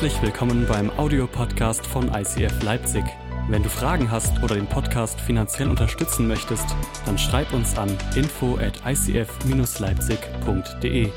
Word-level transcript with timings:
Herzlich 0.00 0.22
willkommen 0.22 0.64
beim 0.66 0.88
Audiopodcast 0.98 1.86
von 1.86 2.10
ICF 2.14 2.62
Leipzig. 2.62 3.04
Wenn 3.50 3.62
du 3.62 3.68
Fragen 3.68 4.10
hast 4.10 4.42
oder 4.42 4.54
den 4.54 4.66
Podcast 4.66 5.20
finanziell 5.20 5.68
unterstützen 5.68 6.26
möchtest, 6.26 6.64
dann 7.04 7.18
schreib 7.18 7.52
uns 7.52 7.76
an 7.76 7.94
info 8.14 8.56
at 8.56 8.80
icf-leipzig.de. 8.86 11.12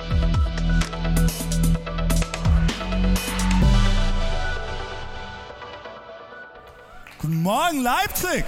Guten 7.20 7.42
Morgen, 7.42 7.84
Leipzig! 7.84 8.44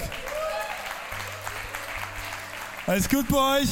Alles 2.88 3.07
gut 3.07 3.25
bei 3.29 3.61
euch? 3.61 3.70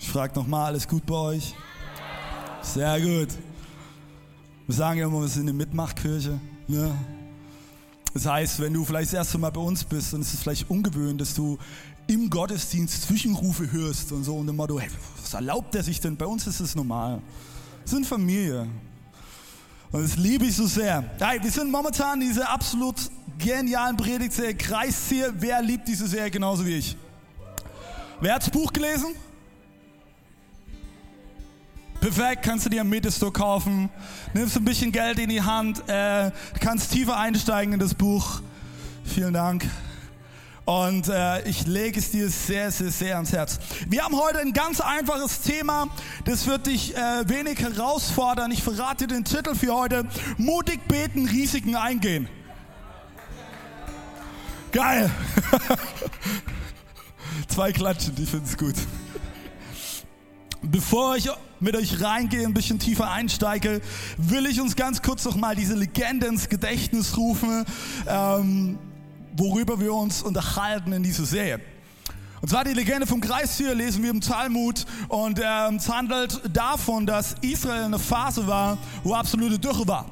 Ich 0.00 0.08
frage 0.08 0.34
nochmal, 0.34 0.66
alles 0.66 0.88
gut 0.88 1.06
bei 1.06 1.14
euch? 1.14 1.54
Sehr 2.74 3.00
gut. 3.00 3.28
Wir 4.66 4.74
sagen 4.74 4.98
ja 4.98 5.06
immer, 5.06 5.20
wir 5.20 5.28
sind 5.28 5.42
eine 5.42 5.52
Mitmachtkirche. 5.52 6.38
Ne? 6.66 6.94
Das 8.12 8.26
heißt, 8.26 8.60
wenn 8.60 8.72
du 8.74 8.84
vielleicht 8.84 9.12
das 9.12 9.18
erste 9.18 9.38
Mal 9.38 9.50
bei 9.50 9.60
uns 9.60 9.84
bist, 9.84 10.12
dann 10.12 10.20
ist 10.20 10.34
es 10.34 10.40
vielleicht 10.40 10.68
ungewöhnlich, 10.68 11.18
dass 11.18 11.34
du 11.34 11.58
im 12.08 12.28
Gottesdienst 12.28 13.02
Zwischenrufe 13.02 13.70
hörst 13.70 14.12
und 14.12 14.24
so 14.24 14.36
und 14.36 14.48
immer 14.48 14.66
du, 14.66 14.80
hey, 14.80 14.88
was 15.22 15.32
erlaubt 15.34 15.74
er 15.74 15.82
sich 15.82 16.00
denn? 16.00 16.16
Bei 16.16 16.26
uns 16.26 16.46
ist 16.46 16.60
es 16.60 16.74
normal. 16.74 17.22
Wir 17.84 17.88
sind 17.88 18.06
Familie. 18.06 18.66
Und 19.92 20.02
das 20.02 20.16
liebe 20.16 20.44
ich 20.44 20.56
so 20.56 20.66
sehr. 20.66 21.04
Hey, 21.18 21.42
wir 21.42 21.50
sind 21.50 21.70
momentan 21.70 22.20
diese 22.20 22.48
absolut 22.48 22.96
genialen 23.38 23.96
Predigtserie 23.96 24.54
Kreisziel. 24.54 25.32
Wer 25.38 25.62
liebt 25.62 25.86
diese 25.86 26.06
Serie 26.08 26.30
genauso 26.30 26.66
wie 26.66 26.74
ich? 26.74 26.96
Wer 28.20 28.34
hat 28.34 28.42
das 28.42 28.50
Buch 28.50 28.72
gelesen? 28.72 29.14
Perfekt, 32.00 32.42
kannst 32.42 32.66
du 32.66 32.70
dir 32.70 32.82
am 32.82 32.88
Metastore 32.88 33.32
kaufen. 33.32 33.88
Nimmst 34.34 34.56
ein 34.56 34.64
bisschen 34.64 34.92
Geld 34.92 35.18
in 35.18 35.28
die 35.28 35.42
Hand. 35.42 35.80
Äh, 35.88 36.30
du 36.30 36.60
kannst 36.60 36.92
tiefer 36.92 37.16
einsteigen 37.16 37.72
in 37.72 37.80
das 37.80 37.94
Buch. 37.94 38.40
Vielen 39.04 39.32
Dank. 39.32 39.66
Und 40.66 41.08
äh, 41.08 41.48
ich 41.48 41.66
lege 41.66 41.98
es 41.98 42.10
dir 42.10 42.28
sehr, 42.28 42.70
sehr, 42.70 42.90
sehr 42.90 43.14
ans 43.14 43.32
Herz. 43.32 43.58
Wir 43.88 44.04
haben 44.04 44.16
heute 44.16 44.40
ein 44.40 44.52
ganz 44.52 44.80
einfaches 44.80 45.40
Thema. 45.40 45.88
Das 46.24 46.46
wird 46.46 46.66
dich 46.66 46.94
äh, 46.96 47.28
wenig 47.28 47.60
herausfordern. 47.60 48.50
Ich 48.50 48.62
verrate 48.62 49.06
den 49.06 49.24
Titel 49.24 49.54
für 49.54 49.74
heute. 49.74 50.06
Mutig 50.36 50.86
beten, 50.88 51.26
Risiken 51.26 51.76
eingehen. 51.76 52.28
Geil. 54.72 55.10
Zwei 57.48 57.72
Klatschen, 57.72 58.14
die 58.16 58.26
finden 58.26 58.46
es 58.46 58.56
gut. 58.58 58.74
Bevor 60.62 61.16
ich 61.16 61.30
mit 61.60 61.76
euch 61.76 62.02
reingehe, 62.02 62.46
ein 62.46 62.54
bisschen 62.54 62.78
tiefer 62.78 63.10
einsteige, 63.10 63.80
will 64.16 64.46
ich 64.46 64.60
uns 64.60 64.76
ganz 64.76 65.02
kurz 65.02 65.24
noch 65.24 65.36
mal 65.36 65.54
diese 65.54 65.74
Legende 65.74 66.26
ins 66.26 66.48
Gedächtnis 66.48 67.16
rufen, 67.16 67.64
ähm, 68.06 68.78
worüber 69.36 69.80
wir 69.80 69.94
uns 69.94 70.22
unterhalten 70.22 70.92
in 70.92 71.02
dieser 71.02 71.24
Serie. 71.24 71.60
Und 72.42 72.48
zwar 72.48 72.64
die 72.64 72.74
Legende 72.74 73.06
vom 73.06 73.20
Kreistier 73.20 73.74
lesen 73.74 74.02
wir 74.02 74.10
im 74.10 74.20
Talmud 74.20 74.84
und 75.08 75.40
ähm, 75.42 75.76
es 75.76 75.88
handelt 75.88 76.40
davon, 76.52 77.06
dass 77.06 77.34
Israel 77.40 77.78
in 77.78 77.84
einer 77.86 77.98
Phase 77.98 78.46
war, 78.46 78.78
wo 79.02 79.14
absolute 79.14 79.58
Dürre 79.58 79.88
war. 79.88 80.06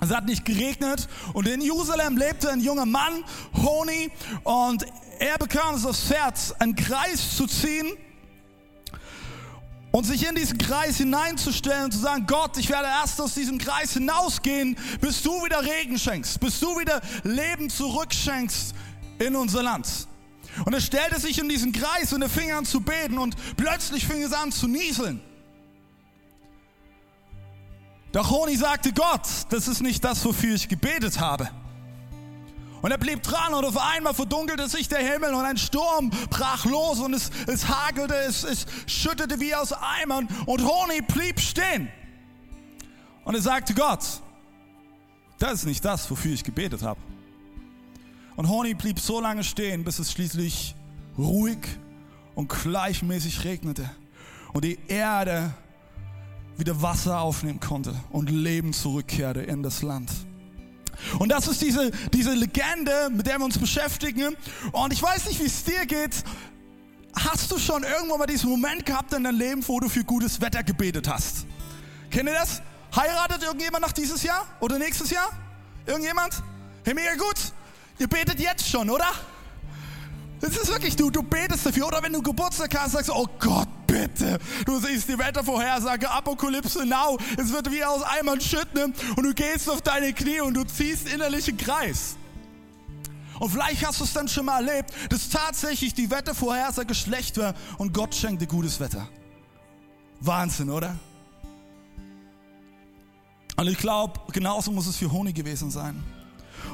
Es 0.00 0.10
hat 0.10 0.26
nicht 0.26 0.44
geregnet 0.44 1.08
und 1.32 1.46
in 1.46 1.60
Jerusalem 1.60 2.16
lebte 2.16 2.50
ein 2.50 2.60
junger 2.60 2.86
Mann, 2.86 3.22
Honi, 3.54 4.10
und 4.42 4.84
er 5.20 5.38
bekam 5.38 5.76
es 5.76 5.86
aufs 5.86 6.10
Herz, 6.10 6.52
einen 6.58 6.74
Kreis 6.74 7.36
zu 7.36 7.46
ziehen 7.46 7.86
und 9.92 10.04
sich 10.04 10.26
in 10.26 10.34
diesen 10.34 10.58
Kreis 10.58 10.96
hineinzustellen 10.96 11.84
und 11.84 11.92
zu 11.92 11.98
sagen, 11.98 12.26
Gott, 12.26 12.56
ich 12.56 12.68
werde 12.70 12.88
erst 12.88 13.20
aus 13.20 13.34
diesem 13.34 13.58
Kreis 13.58 13.92
hinausgehen, 13.92 14.76
bis 15.00 15.22
du 15.22 15.30
wieder 15.44 15.62
Regen 15.62 15.98
schenkst, 15.98 16.40
bis 16.40 16.58
du 16.58 16.78
wieder 16.78 17.00
Leben 17.22 17.70
zurückschenkst 17.70 18.74
in 19.18 19.36
unser 19.36 19.62
Land. 19.62 20.08
Und 20.64 20.72
er 20.72 20.80
stellte 20.80 21.20
sich 21.20 21.38
in 21.38 21.48
diesen 21.48 21.72
Kreis 21.72 22.12
und 22.12 22.22
er 22.22 22.28
fing 22.28 22.50
an 22.52 22.64
zu 22.64 22.80
beten 22.80 23.18
und 23.18 23.36
plötzlich 23.56 24.06
fing 24.06 24.22
es 24.22 24.32
an 24.32 24.50
zu 24.50 24.66
nieseln. 24.66 25.20
Doch 28.12 28.30
Honi 28.30 28.56
sagte, 28.56 28.92
Gott, 28.92 29.26
das 29.50 29.68
ist 29.68 29.82
nicht 29.82 30.04
das, 30.04 30.24
wofür 30.24 30.54
ich 30.54 30.68
gebetet 30.68 31.20
habe. 31.20 31.48
Und 32.82 32.90
er 32.90 32.98
blieb 32.98 33.22
dran 33.22 33.54
und 33.54 33.64
auf 33.64 33.78
einmal 33.78 34.12
verdunkelte 34.12 34.68
sich 34.68 34.88
der 34.88 34.98
Himmel 34.98 35.32
und 35.34 35.44
ein 35.44 35.56
Sturm 35.56 36.10
brach 36.30 36.64
los 36.64 36.98
und 36.98 37.14
es, 37.14 37.30
es 37.46 37.68
hagelte, 37.68 38.14
es, 38.14 38.42
es 38.42 38.66
schüttete 38.86 39.38
wie 39.38 39.54
aus 39.54 39.72
Eimern 39.72 40.28
und 40.46 40.64
Honi 40.64 41.00
blieb 41.00 41.38
stehen. 41.38 41.88
Und 43.24 43.36
er 43.36 43.40
sagte, 43.40 43.72
Gott, 43.72 44.00
das 45.38 45.52
ist 45.54 45.64
nicht 45.64 45.84
das, 45.84 46.10
wofür 46.10 46.32
ich 46.32 46.42
gebetet 46.42 46.82
habe. 46.82 47.00
Und 48.34 48.48
Honi 48.48 48.74
blieb 48.74 48.98
so 48.98 49.20
lange 49.20 49.44
stehen, 49.44 49.84
bis 49.84 50.00
es 50.00 50.10
schließlich 50.10 50.74
ruhig 51.16 51.58
und 52.34 52.48
gleichmäßig 52.48 53.44
regnete 53.44 53.88
und 54.52 54.64
die 54.64 54.78
Erde 54.88 55.54
wieder 56.56 56.82
Wasser 56.82 57.20
aufnehmen 57.20 57.60
konnte 57.60 57.94
und 58.10 58.28
Leben 58.28 58.72
zurückkehrte 58.72 59.40
in 59.40 59.62
das 59.62 59.82
Land. 59.82 60.10
Und 61.18 61.30
das 61.30 61.48
ist 61.48 61.60
diese, 61.62 61.90
diese 62.12 62.32
Legende, 62.32 63.10
mit 63.10 63.26
der 63.26 63.38
wir 63.38 63.44
uns 63.44 63.58
beschäftigen. 63.58 64.36
Und 64.72 64.92
ich 64.92 65.02
weiß 65.02 65.26
nicht, 65.26 65.40
wie 65.40 65.46
es 65.46 65.64
dir 65.64 65.86
geht. 65.86 66.24
Hast 67.14 67.50
du 67.50 67.58
schon 67.58 67.82
irgendwann 67.82 68.18
mal 68.18 68.26
diesen 68.26 68.48
Moment 68.50 68.86
gehabt 68.86 69.12
in 69.12 69.24
deinem 69.24 69.38
Leben, 69.38 69.68
wo 69.68 69.80
du 69.80 69.88
für 69.88 70.04
gutes 70.04 70.40
Wetter 70.40 70.62
gebetet 70.62 71.08
hast? 71.08 71.46
Kennt 72.10 72.28
ihr 72.28 72.34
das? 72.34 72.62
Heiratet 72.94 73.42
irgendjemand 73.42 73.82
nach 73.82 73.92
dieses 73.92 74.22
Jahr 74.22 74.46
oder 74.60 74.78
nächstes 74.78 75.10
Jahr? 75.10 75.30
Irgendjemand? 75.86 76.42
Hey, 76.84 76.94
mega 76.94 77.14
gut. 77.14 77.36
Ihr 77.98 78.08
betet 78.08 78.40
jetzt 78.40 78.68
schon, 78.68 78.88
oder? 78.90 79.06
Das 80.42 80.56
ist 80.56 80.68
wirklich, 80.68 80.96
du, 80.96 81.08
du 81.08 81.22
betest 81.22 81.64
dafür. 81.64 81.86
Oder 81.86 82.02
wenn 82.02 82.12
du 82.12 82.20
Geburtstag 82.20 82.76
hast, 82.76 82.92
sagst 82.92 83.08
du, 83.08 83.14
oh 83.14 83.28
Gott, 83.38 83.68
bitte. 83.86 84.40
Du 84.66 84.76
siehst 84.80 85.08
die 85.08 85.16
Wettervorhersage, 85.16 86.10
Apokalypse 86.10 86.84
now. 86.84 87.16
Es 87.38 87.52
wird 87.52 87.70
wie 87.70 87.84
aus 87.84 88.02
Eimern 88.02 88.40
schütten 88.40 88.92
und 89.16 89.22
du 89.22 89.32
gehst 89.32 89.70
auf 89.70 89.80
deine 89.82 90.12
Knie 90.12 90.40
und 90.40 90.54
du 90.54 90.64
ziehst 90.64 91.08
innerlich 91.08 91.48
einen 91.48 91.58
Kreis. 91.58 92.16
Und 93.38 93.50
vielleicht 93.50 93.86
hast 93.86 94.00
du 94.00 94.04
es 94.04 94.12
dann 94.12 94.26
schon 94.26 94.46
mal 94.46 94.66
erlebt, 94.68 94.92
dass 95.10 95.28
tatsächlich 95.28 95.94
die 95.94 96.10
Wettervorhersage 96.10 96.94
schlecht 96.94 97.38
war 97.38 97.54
und 97.78 97.94
Gott 97.94 98.12
schenkte 98.12 98.48
gutes 98.48 98.80
Wetter. 98.80 99.08
Wahnsinn, 100.18 100.70
oder? 100.70 100.96
Und 103.56 103.68
ich 103.68 103.78
glaube, 103.78 104.20
genauso 104.32 104.72
muss 104.72 104.88
es 104.88 104.96
für 104.96 105.12
Honig 105.12 105.36
gewesen 105.36 105.70
sein. 105.70 106.02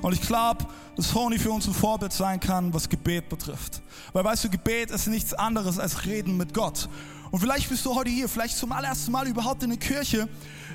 Und 0.03 0.13
ich 0.13 0.21
glaube, 0.21 0.67
dass 0.97 1.15
Honey 1.15 1.39
für 1.39 1.51
uns 1.51 1.67
ein 1.67 1.75
Vorbild 1.75 2.13
sein 2.13 2.41
kann, 2.41 2.73
was 2.73 2.89
Gebet 2.89 3.29
betrifft. 3.29 3.83
Weil 4.13 4.25
weißt 4.25 4.45
du, 4.45 4.51
Gebet 4.51 4.91
ist 4.91 5.07
nichts 5.09 5.35
anderes 5.35 5.79
als 5.79 6.05
Reden 6.05 6.37
mit 6.37 6.55
Gott. 6.55 6.89
Und 7.31 7.41
vielleicht 7.41 7.69
bist 7.69 7.85
du 7.85 7.95
heute 7.95 8.11
hier, 8.11 8.29
vielleicht 8.29 8.57
zum 8.57 8.73
allerersten 8.73 9.13
Mal 9.13 9.27
überhaupt 9.27 9.63
in 9.63 9.71
der 9.71 9.79
Kirche. 9.79 10.29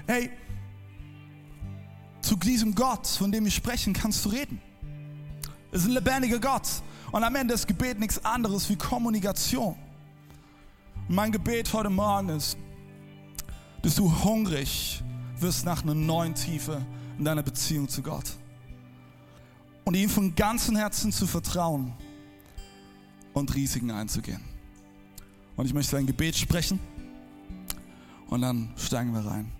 Hey, 0.07 0.29
zu 2.22 2.35
diesem 2.35 2.75
Gott, 2.75 3.07
von 3.07 3.31
dem 3.31 3.44
wir 3.44 3.51
sprechen, 3.51 3.94
kannst 3.94 4.25
du 4.25 4.29
reden. 4.29 4.61
Es 5.72 5.81
ist 5.81 5.88
ein 5.88 5.94
lebendiger 5.94 6.40
Gott. 6.40 6.67
Und 7.11 7.23
am 7.23 7.35
Ende 7.35 7.53
ist 7.53 7.67
Gebet 7.67 8.00
nichts 8.00 8.23
anderes 8.23 8.69
wie 8.69 8.75
Kommunikation. 8.75 9.75
Und 11.07 11.16
mein 11.16 11.31
Gebet 11.31 11.72
heute 11.73 11.90
Morgen 11.90 12.29
ist, 12.29 12.57
dass 13.81 13.95
du 13.95 14.23
hungrig 14.23 15.03
wirst 15.40 15.66
nach 15.66 15.84
einer 15.84 15.94
neuen 15.94 16.35
Tiefe 16.35 16.81
in 17.17 17.25
deiner 17.25 17.44
Beziehung 17.44 17.90
zu 17.90 18.01
Gott 18.01 18.38
und 19.86 19.96
ihm 19.96 20.10
von 20.10 20.36
ganzem 20.36 20.76
Herzen 20.76 21.12
zu 21.12 21.28
vertrauen 21.28 21.94
und 23.34 23.53
Risiken 23.56 23.91
einzugehen. 23.91 24.41
Und 25.56 25.66
ich 25.66 25.74
möchte 25.74 25.97
ein 25.97 26.06
Gebet 26.06 26.35
sprechen 26.35 26.80
und 28.30 28.41
dann 28.41 28.70
steigen 28.78 29.14
wir 29.14 29.26
rein. 29.26 29.52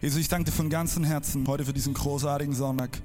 Jesus, 0.00 0.18
ich 0.20 0.28
danke 0.28 0.50
dir 0.50 0.56
von 0.56 0.70
ganzem 0.70 1.04
Herzen 1.04 1.46
heute 1.46 1.64
für 1.64 1.72
diesen 1.72 1.94
großartigen 1.94 2.54
Sonntag. 2.54 3.00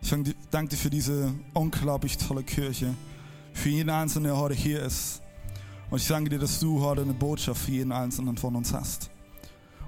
Ich 0.00 0.14
danke 0.50 0.70
dir 0.70 0.76
für 0.76 0.90
diese 0.90 1.34
unglaublich 1.54 2.16
tolle 2.18 2.44
Kirche, 2.44 2.94
für 3.52 3.70
jeden 3.70 3.90
Einzelnen, 3.90 4.24
der 4.24 4.36
heute 4.36 4.54
hier 4.54 4.82
ist. 4.82 5.20
Und 5.90 6.00
ich 6.00 6.06
danke 6.06 6.30
dir, 6.30 6.38
dass 6.38 6.60
du 6.60 6.80
heute 6.80 7.02
eine 7.02 7.14
Botschaft 7.14 7.62
für 7.62 7.72
jeden 7.72 7.92
Einzelnen 7.92 8.36
von 8.36 8.54
uns 8.54 8.72
hast. 8.72 9.10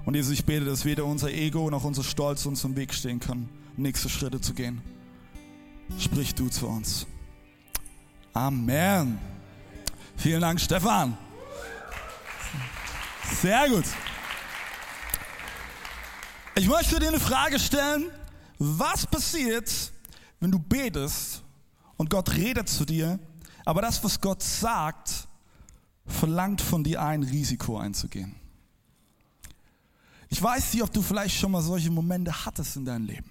Und 0.03 0.15
Jesus, 0.15 0.33
ich 0.33 0.45
bete, 0.45 0.65
dass 0.65 0.83
weder 0.83 1.05
unser 1.05 1.31
Ego 1.31 1.69
noch 1.69 1.83
unser 1.83 2.03
Stolz 2.03 2.45
uns 2.47 2.63
im 2.63 2.75
Weg 2.75 2.93
stehen 2.93 3.19
können, 3.19 3.49
nächste 3.77 4.09
Schritte 4.09 4.41
zu 4.41 4.53
gehen 4.53 4.81
sprich 5.97 6.35
du 6.35 6.49
zu 6.49 6.67
uns. 6.67 7.05
Amen. 8.33 9.19
Vielen 10.15 10.41
Dank, 10.41 10.59
Stefan. 10.59 11.17
Sehr 13.41 13.69
gut. 13.69 13.85
Ich 16.55 16.67
möchte 16.67 16.99
dir 16.99 17.07
eine 17.07 17.19
Frage 17.19 17.59
stellen. 17.59 18.11
Was 18.59 19.07
passiert, 19.07 19.71
wenn 20.39 20.51
du 20.51 20.59
betest 20.59 21.41
und 21.97 22.09
Gott 22.09 22.31
redet 22.33 22.69
zu 22.69 22.85
dir, 22.85 23.19
aber 23.65 23.81
das, 23.81 24.03
was 24.03 24.21
Gott 24.21 24.43
sagt, 24.43 25.27
verlangt 26.05 26.61
von 26.61 26.83
dir 26.83 27.01
ein 27.01 27.23
Risiko 27.23 27.77
einzugehen? 27.77 28.35
Ich 30.29 30.41
weiß 30.41 30.73
nicht, 30.73 30.83
ob 30.83 30.93
du 30.93 31.01
vielleicht 31.01 31.37
schon 31.37 31.51
mal 31.51 31.61
solche 31.61 31.89
Momente 31.89 32.45
hattest 32.45 32.75
in 32.75 32.85
deinem 32.85 33.05
Leben. 33.05 33.30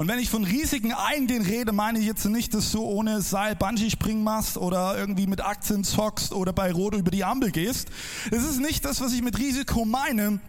Und 0.00 0.08
wenn 0.08 0.18
ich 0.18 0.30
von 0.30 0.44
Risiken 0.44 0.94
eingehen 0.94 1.42
rede, 1.42 1.72
meine 1.72 1.98
ich 1.98 2.06
jetzt 2.06 2.24
nicht, 2.24 2.54
dass 2.54 2.72
du 2.72 2.82
ohne 2.82 3.20
Seil 3.20 3.54
Bungee 3.54 3.90
springen 3.90 4.24
machst 4.24 4.56
oder 4.56 4.96
irgendwie 4.96 5.26
mit 5.26 5.42
Aktien 5.42 5.84
zockst 5.84 6.32
oder 6.32 6.54
bei 6.54 6.72
Rot 6.72 6.94
über 6.94 7.10
die 7.10 7.22
Ampel 7.22 7.50
gehst. 7.50 7.90
Das 8.30 8.42
ist 8.42 8.60
nicht 8.60 8.82
das, 8.86 9.02
was 9.02 9.12
ich 9.12 9.20
mit 9.20 9.36
Risiko 9.36 9.84
meine. 9.84 10.40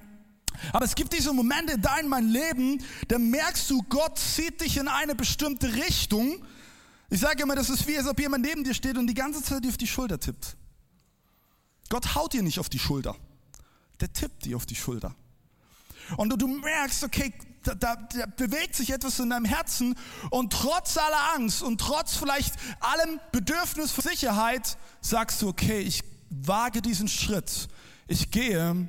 Aber 0.71 0.85
es 0.85 0.95
gibt 0.95 1.11
diese 1.11 1.33
Momente 1.33 1.73
in 1.73 1.81
deinem 1.81 2.31
Leben, 2.31 2.81
da 3.09 3.19
merkst 3.19 3.69
du, 3.69 3.83
Gott 3.89 4.17
zieht 4.17 4.61
dich 4.61 4.77
in 4.77 4.87
eine 4.87 5.15
bestimmte 5.15 5.73
Richtung. 5.73 6.37
Ich 7.09 7.19
sage 7.19 7.43
immer, 7.43 7.57
das 7.57 7.69
ist 7.69 7.85
wie, 7.89 7.97
als 7.97 8.07
ob 8.07 8.21
jemand 8.21 8.45
neben 8.45 8.63
dir 8.63 8.73
steht 8.73 8.97
und 8.97 9.05
die 9.07 9.13
ganze 9.13 9.43
Zeit 9.43 9.65
dir 9.65 9.67
auf 9.67 9.75
die 9.75 9.85
Schulter 9.85 10.17
tippt. 10.17 10.55
Gott 11.89 12.15
haut 12.15 12.31
dir 12.31 12.41
nicht 12.41 12.59
auf 12.59 12.69
die 12.69 12.79
Schulter. 12.79 13.17
Der 13.99 14.13
tippt 14.13 14.45
dir 14.45 14.55
auf 14.55 14.65
die 14.65 14.75
Schulter. 14.75 15.13
Und 16.15 16.41
du 16.41 16.47
merkst, 16.47 17.03
okay, 17.03 17.33
da, 17.63 17.75
da, 17.75 17.95
da, 17.95 18.25
bewegt 18.37 18.75
sich 18.75 18.91
etwas 18.91 19.19
in 19.19 19.29
deinem 19.29 19.45
Herzen 19.45 19.95
und 20.29 20.53
trotz 20.53 20.97
aller 20.97 21.35
Angst 21.35 21.61
und 21.61 21.79
trotz 21.79 22.15
vielleicht 22.15 22.55
allem 22.79 23.19
Bedürfnis 23.31 23.91
für 23.91 24.01
Sicherheit 24.01 24.77
sagst 25.01 25.41
du, 25.41 25.49
okay, 25.49 25.79
ich 25.79 26.03
wage 26.29 26.81
diesen 26.81 27.07
Schritt. 27.07 27.67
Ich 28.07 28.31
gehe 28.31 28.87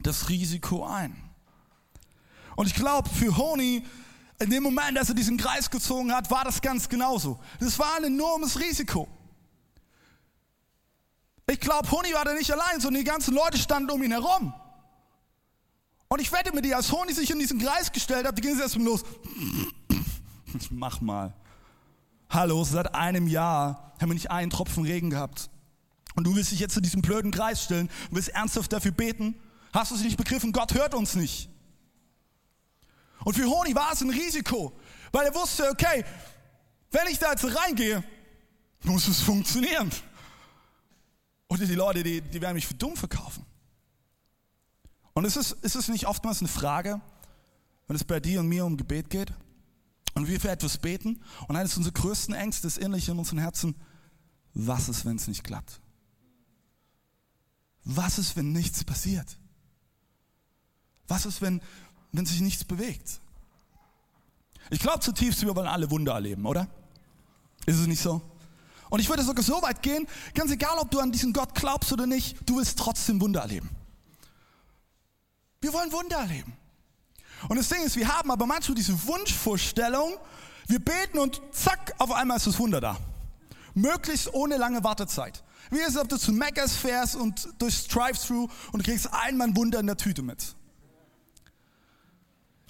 das 0.00 0.28
Risiko 0.28 0.86
ein. 0.86 1.16
Und 2.56 2.66
ich 2.66 2.74
glaube, 2.74 3.08
für 3.08 3.36
Honi, 3.36 3.84
in 4.38 4.50
dem 4.50 4.62
Moment, 4.62 4.98
als 4.98 5.08
er 5.08 5.14
diesen 5.14 5.36
Kreis 5.36 5.70
gezogen 5.70 6.12
hat, 6.14 6.30
war 6.30 6.44
das 6.44 6.60
ganz 6.60 6.88
genauso. 6.88 7.38
Das 7.60 7.78
war 7.78 7.96
ein 7.96 8.04
enormes 8.04 8.58
Risiko. 8.60 9.08
Ich 11.50 11.60
glaube, 11.60 11.90
Honi 11.90 12.12
war 12.12 12.24
da 12.24 12.34
nicht 12.34 12.52
allein, 12.52 12.80
sondern 12.80 13.02
die 13.02 13.08
ganzen 13.08 13.34
Leute 13.34 13.58
standen 13.58 13.90
um 13.90 14.02
ihn 14.02 14.12
herum. 14.12 14.52
Und 16.08 16.20
ich 16.20 16.32
wette 16.32 16.52
mit 16.54 16.64
dir, 16.64 16.76
als 16.76 16.90
Honi 16.90 17.12
sich 17.12 17.30
in 17.30 17.38
diesen 17.38 17.58
Kreis 17.58 17.92
gestellt 17.92 18.26
hat, 18.26 18.36
die 18.36 18.42
ging 18.42 18.54
es 18.54 18.60
erstmal 18.60 18.86
los. 18.86 19.04
Mach 20.70 21.00
mal. 21.00 21.34
Hallo, 22.30 22.64
seit 22.64 22.94
einem 22.94 23.26
Jahr 23.26 23.94
haben 24.00 24.10
wir 24.10 24.14
nicht 24.14 24.30
einen 24.30 24.50
Tropfen 24.50 24.84
Regen 24.84 25.10
gehabt. 25.10 25.50
Und 26.14 26.24
du 26.24 26.34
willst 26.34 26.50
dich 26.50 26.60
jetzt 26.60 26.76
in 26.76 26.82
diesem 26.82 27.02
blöden 27.02 27.30
Kreis 27.30 27.62
stellen 27.62 27.88
und 28.10 28.16
willst 28.16 28.30
ernsthaft 28.30 28.72
dafür 28.72 28.90
beten? 28.90 29.34
Hast 29.72 29.90
du 29.90 29.96
es 29.96 30.02
nicht 30.02 30.16
begriffen? 30.16 30.52
Gott 30.52 30.74
hört 30.74 30.94
uns 30.94 31.14
nicht. 31.14 31.50
Und 33.24 33.34
für 33.34 33.44
Honi 33.44 33.74
war 33.74 33.92
es 33.92 34.00
ein 34.00 34.10
Risiko, 34.10 34.72
weil 35.12 35.26
er 35.26 35.34
wusste, 35.34 35.68
okay, 35.70 36.04
wenn 36.90 37.06
ich 37.08 37.18
da 37.18 37.32
jetzt 37.32 37.44
reingehe, 37.44 38.02
muss 38.82 39.06
es 39.08 39.20
funktionieren. 39.20 39.90
Oder 41.48 41.66
die 41.66 41.74
Leute, 41.74 42.02
die, 42.02 42.20
die 42.20 42.40
werden 42.40 42.54
mich 42.54 42.66
für 42.66 42.74
dumm 42.74 42.96
verkaufen. 42.96 43.44
Und 45.18 45.24
ist 45.24 45.34
es, 45.34 45.50
ist 45.50 45.74
es 45.74 45.88
nicht 45.88 46.06
oftmals 46.06 46.38
eine 46.38 46.48
Frage, 46.48 47.00
wenn 47.88 47.96
es 47.96 48.04
bei 48.04 48.20
dir 48.20 48.38
und 48.38 48.46
mir 48.46 48.64
um 48.64 48.76
Gebet 48.76 49.10
geht 49.10 49.32
und 50.14 50.28
wir 50.28 50.38
für 50.38 50.48
etwas 50.48 50.78
beten 50.78 51.20
und 51.48 51.56
eines 51.56 51.76
unserer 51.76 51.94
größten 51.94 52.36
Ängste 52.36 52.68
ist 52.68 52.78
innerlich 52.78 53.08
in 53.08 53.18
unseren 53.18 53.40
Herzen, 53.40 53.74
was 54.54 54.88
ist, 54.88 55.04
wenn 55.04 55.16
es 55.16 55.26
nicht 55.26 55.42
klappt? 55.42 55.80
Was 57.82 58.20
ist, 58.20 58.36
wenn 58.36 58.52
nichts 58.52 58.84
passiert? 58.84 59.26
Was 61.08 61.26
ist, 61.26 61.42
wenn, 61.42 61.62
wenn 62.12 62.24
sich 62.24 62.40
nichts 62.40 62.62
bewegt? 62.62 63.18
Ich 64.70 64.78
glaube 64.78 65.00
zutiefst, 65.00 65.42
wir 65.42 65.56
wollen 65.56 65.66
alle 65.66 65.90
Wunder 65.90 66.12
erleben, 66.12 66.46
oder? 66.46 66.68
Ist 67.66 67.80
es 67.80 67.88
nicht 67.88 68.00
so? 68.00 68.22
Und 68.88 69.00
ich 69.00 69.08
würde 69.08 69.24
sogar 69.24 69.42
so 69.42 69.60
weit 69.62 69.82
gehen, 69.82 70.06
ganz 70.34 70.52
egal, 70.52 70.78
ob 70.78 70.92
du 70.92 71.00
an 71.00 71.10
diesen 71.10 71.32
Gott 71.32 71.56
glaubst 71.56 71.92
oder 71.92 72.06
nicht, 72.06 72.48
du 72.48 72.58
willst 72.58 72.78
trotzdem 72.78 73.20
Wunder 73.20 73.40
erleben. 73.40 73.68
Wir 75.60 75.72
wollen 75.72 75.92
Wunder 75.92 76.18
erleben. 76.18 76.56
Und 77.48 77.56
das 77.56 77.68
Ding 77.68 77.82
ist, 77.82 77.96
wir 77.96 78.08
haben 78.08 78.30
aber 78.30 78.46
manchmal 78.46 78.74
diese 78.74 79.06
Wunschvorstellung, 79.06 80.16
wir 80.66 80.80
beten 80.80 81.18
und 81.18 81.40
zack, 81.52 81.94
auf 81.98 82.12
einmal 82.12 82.36
ist 82.36 82.46
das 82.46 82.58
Wunder 82.58 82.80
da. 82.80 82.98
Möglichst 83.74 84.32
ohne 84.34 84.56
lange 84.56 84.82
Wartezeit. 84.82 85.42
Wie 85.70 85.80
es, 85.80 85.96
ob 85.96 86.08
du 86.08 86.16
zu 86.16 86.32
Meccas 86.32 86.74
fährst 86.76 87.16
und 87.16 87.48
durchs 87.58 87.86
Drive-Thru 87.86 88.48
und 88.72 88.84
kriegst 88.84 89.12
einmal 89.12 89.48
ein 89.48 89.56
Wunder 89.56 89.80
in 89.80 89.86
der 89.86 89.96
Tüte 89.96 90.22
mit. 90.22 90.54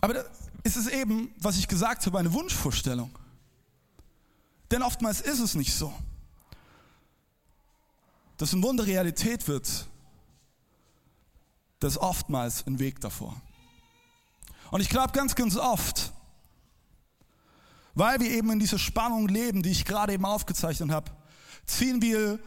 Aber 0.00 0.14
da 0.14 0.24
ist 0.64 0.76
es 0.76 0.86
eben, 0.86 1.32
was 1.38 1.58
ich 1.58 1.68
gesagt 1.68 2.06
habe, 2.06 2.18
eine 2.18 2.32
Wunschvorstellung. 2.32 3.10
Denn 4.70 4.82
oftmals 4.82 5.20
ist 5.20 5.40
es 5.40 5.54
nicht 5.54 5.74
so. 5.74 5.92
Dass 8.36 8.52
ein 8.52 8.62
Wunder 8.62 8.86
Realität 8.86 9.48
wird, 9.48 9.88
das 11.80 11.94
ist 11.94 11.98
oftmals 11.98 12.66
ein 12.66 12.78
Weg 12.78 13.00
davor. 13.00 13.40
Und 14.70 14.80
ich 14.80 14.88
glaube 14.88 15.12
ganz, 15.12 15.34
ganz 15.34 15.56
oft, 15.56 16.12
weil 17.94 18.20
wir 18.20 18.30
eben 18.30 18.50
in 18.52 18.58
dieser 18.58 18.78
Spannung 18.78 19.28
leben, 19.28 19.62
die 19.62 19.70
ich 19.70 19.84
gerade 19.84 20.12
eben 20.12 20.24
aufgezeichnet 20.24 20.90
habe, 20.90 21.10
ziehen 21.66 22.02
wir 22.02 22.38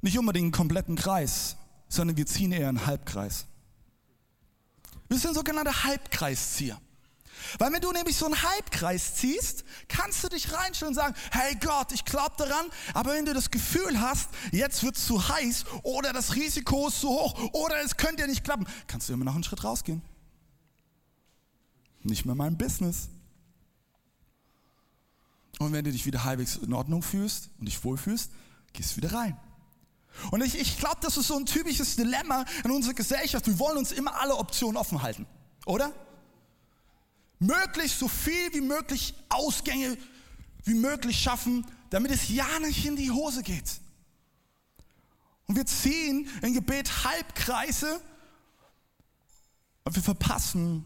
nicht 0.00 0.18
unbedingt 0.18 0.44
einen 0.44 0.52
kompletten 0.52 0.96
Kreis, 0.96 1.56
sondern 1.88 2.16
wir 2.16 2.26
ziehen 2.26 2.52
eher 2.52 2.68
einen 2.68 2.86
Halbkreis. 2.86 3.46
Wir 5.08 5.18
sind 5.18 5.34
sogenannte 5.34 5.84
Halbkreiszieher. 5.84 6.80
Weil 7.58 7.72
wenn 7.72 7.80
du 7.80 7.92
nämlich 7.92 8.16
so 8.16 8.26
einen 8.26 8.42
Halbkreis 8.42 9.14
ziehst, 9.14 9.64
kannst 9.88 10.22
du 10.24 10.28
dich 10.28 10.52
reinstellen 10.52 10.90
und 10.90 10.94
sagen, 10.94 11.14
hey 11.30 11.56
Gott, 11.56 11.92
ich 11.92 12.04
glaube 12.04 12.34
daran, 12.38 12.66
aber 12.94 13.12
wenn 13.12 13.24
du 13.24 13.34
das 13.34 13.50
Gefühl 13.50 14.00
hast, 14.00 14.28
jetzt 14.52 14.82
wird 14.82 14.96
es 14.96 15.06
zu 15.06 15.28
heiß 15.28 15.64
oder 15.82 16.12
das 16.12 16.34
Risiko 16.34 16.88
ist 16.88 17.00
zu 17.00 17.08
hoch 17.08 17.38
oder 17.52 17.82
es 17.82 17.96
könnte 17.96 18.22
ja 18.22 18.26
nicht 18.26 18.44
klappen, 18.44 18.66
kannst 18.86 19.08
du 19.08 19.12
immer 19.12 19.24
noch 19.24 19.34
einen 19.34 19.44
Schritt 19.44 19.64
rausgehen. 19.64 20.02
Nicht 22.02 22.24
mehr 22.24 22.34
mein 22.34 22.56
Business. 22.56 23.08
Und 25.58 25.72
wenn 25.72 25.84
du 25.84 25.92
dich 25.92 26.06
wieder 26.06 26.24
halbwegs 26.24 26.56
in 26.56 26.72
Ordnung 26.72 27.02
fühlst 27.02 27.50
und 27.58 27.66
dich 27.66 27.84
wohlfühlst, 27.84 28.30
gehst 28.72 28.96
wieder 28.96 29.12
rein. 29.12 29.36
Und 30.30 30.42
ich, 30.42 30.58
ich 30.58 30.78
glaube, 30.78 30.96
das 31.02 31.16
ist 31.16 31.28
so 31.28 31.36
ein 31.36 31.46
typisches 31.46 31.96
Dilemma 31.96 32.44
in 32.64 32.70
unserer 32.70 32.94
Gesellschaft. 32.94 33.46
Wir 33.46 33.58
wollen 33.58 33.78
uns 33.78 33.92
immer 33.92 34.18
alle 34.20 34.36
Optionen 34.36 34.76
offen 34.76 35.02
halten, 35.02 35.26
oder? 35.66 35.92
Möglichst 37.40 37.98
so 37.98 38.06
viel 38.06 38.52
wie 38.52 38.60
möglich 38.60 39.14
Ausgänge 39.28 39.96
wie 40.64 40.74
möglich 40.74 41.18
schaffen, 41.20 41.66
damit 41.88 42.12
es 42.12 42.28
ja 42.28 42.46
nicht 42.60 42.84
in 42.84 42.96
die 42.96 43.10
Hose 43.10 43.42
geht. 43.42 43.80
Und 45.46 45.56
wir 45.56 45.66
ziehen 45.66 46.28
im 46.42 46.54
Gebet 46.54 47.04
Halbkreise 47.04 48.00
und 49.84 49.96
wir 49.96 50.02
verpassen 50.02 50.84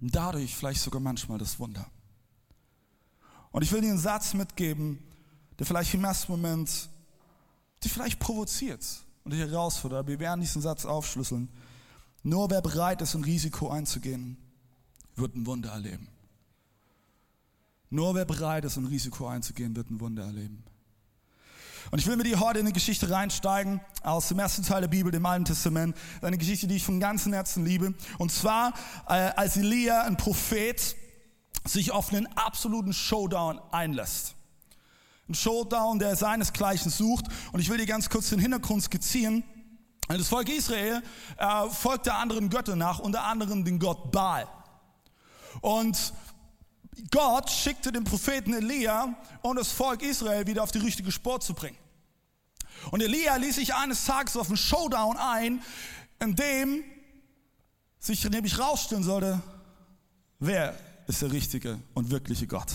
dadurch 0.00 0.54
vielleicht 0.54 0.80
sogar 0.80 1.00
manchmal 1.00 1.38
das 1.38 1.58
Wunder. 1.58 1.90
Und 3.50 3.62
ich 3.62 3.72
will 3.72 3.80
dir 3.80 3.90
einen 3.90 3.98
Satz 3.98 4.34
mitgeben, 4.34 5.02
der 5.58 5.66
vielleicht 5.66 5.92
im 5.94 6.04
ersten 6.04 6.32
Moment 6.32 6.88
dich 7.82 7.92
vielleicht 7.92 8.18
provoziert 8.18 8.84
und 9.24 9.32
dich 9.32 9.40
herausfordert. 9.40 10.00
Aber 10.00 10.08
wir 10.08 10.20
werden 10.20 10.40
diesen 10.40 10.62
Satz 10.62 10.84
aufschlüsseln. 10.84 11.48
Nur 12.22 12.50
wer 12.50 12.62
bereit 12.62 13.02
ist, 13.02 13.14
ein 13.14 13.24
Risiko 13.24 13.68
einzugehen, 13.68 14.36
wird 15.16 15.34
ein 15.34 15.46
Wunder 15.46 15.70
erleben. 15.70 16.08
Nur 17.90 18.14
wer 18.14 18.24
bereit 18.24 18.64
ist, 18.64 18.76
ein 18.76 18.86
Risiko 18.86 19.26
einzugehen, 19.28 19.74
wird 19.76 19.90
ein 19.90 20.00
Wunder 20.00 20.24
erleben. 20.24 20.64
Und 21.90 22.00
ich 22.00 22.06
will 22.06 22.16
mit 22.16 22.26
dir 22.26 22.40
heute 22.40 22.58
in 22.58 22.66
eine 22.66 22.72
Geschichte 22.72 23.10
reinsteigen 23.10 23.80
aus 24.02 24.28
dem 24.28 24.40
ersten 24.40 24.64
Teil 24.64 24.80
der 24.80 24.88
Bibel, 24.88 25.12
dem 25.12 25.24
Alten 25.24 25.44
Testament. 25.44 25.96
Eine 26.20 26.36
Geschichte, 26.36 26.66
die 26.66 26.76
ich 26.76 26.84
von 26.84 26.98
ganzem 26.98 27.32
Herzen 27.32 27.64
liebe. 27.64 27.94
Und 28.18 28.32
zwar, 28.32 28.74
äh, 29.08 29.12
als 29.12 29.56
Elia, 29.56 30.02
ein 30.02 30.16
Prophet, 30.16 30.96
sich 31.64 31.92
auf 31.92 32.12
einen 32.12 32.26
absoluten 32.36 32.92
Showdown 32.92 33.60
einlässt. 33.70 34.34
Ein 35.28 35.34
Showdown, 35.34 35.98
der 36.00 36.16
seinesgleichen 36.16 36.90
sucht. 36.90 37.26
Und 37.52 37.60
ich 37.60 37.68
will 37.68 37.78
dir 37.78 37.86
ganz 37.86 38.10
kurz 38.10 38.30
den 38.30 38.40
Hintergrund 38.40 38.82
skizzieren. 38.82 39.44
Das 40.08 40.28
Volk 40.28 40.48
Israel 40.48 41.02
äh, 41.36 41.70
folgte 41.70 42.14
anderen 42.14 42.48
Göttern 42.50 42.78
nach, 42.78 42.98
unter 42.98 43.24
anderem 43.24 43.64
den 43.64 43.78
Gott 43.78 44.10
Baal. 44.12 44.46
Und 45.60 46.12
Gott 47.10 47.50
schickte 47.50 47.92
den 47.92 48.04
Propheten 48.04 48.54
Elia, 48.54 49.14
um 49.42 49.56
das 49.56 49.70
Volk 49.72 50.02
Israel 50.02 50.46
wieder 50.46 50.62
auf 50.62 50.72
die 50.72 50.78
richtige 50.78 51.12
Spur 51.12 51.40
zu 51.40 51.54
bringen. 51.54 51.76
Und 52.90 53.02
Elia 53.02 53.36
ließ 53.36 53.56
sich 53.56 53.74
eines 53.74 54.04
Tages 54.04 54.36
auf 54.36 54.48
einen 54.48 54.56
Showdown 54.56 55.16
ein, 55.16 55.62
in 56.20 56.34
dem 56.34 56.84
sich 57.98 58.24
nämlich 58.24 58.58
rausstellen 58.58 59.02
sollte, 59.02 59.42
wer 60.38 60.78
ist 61.06 61.22
der 61.22 61.32
richtige 61.32 61.78
und 61.94 62.10
wirkliche 62.10 62.46
Gott. 62.46 62.72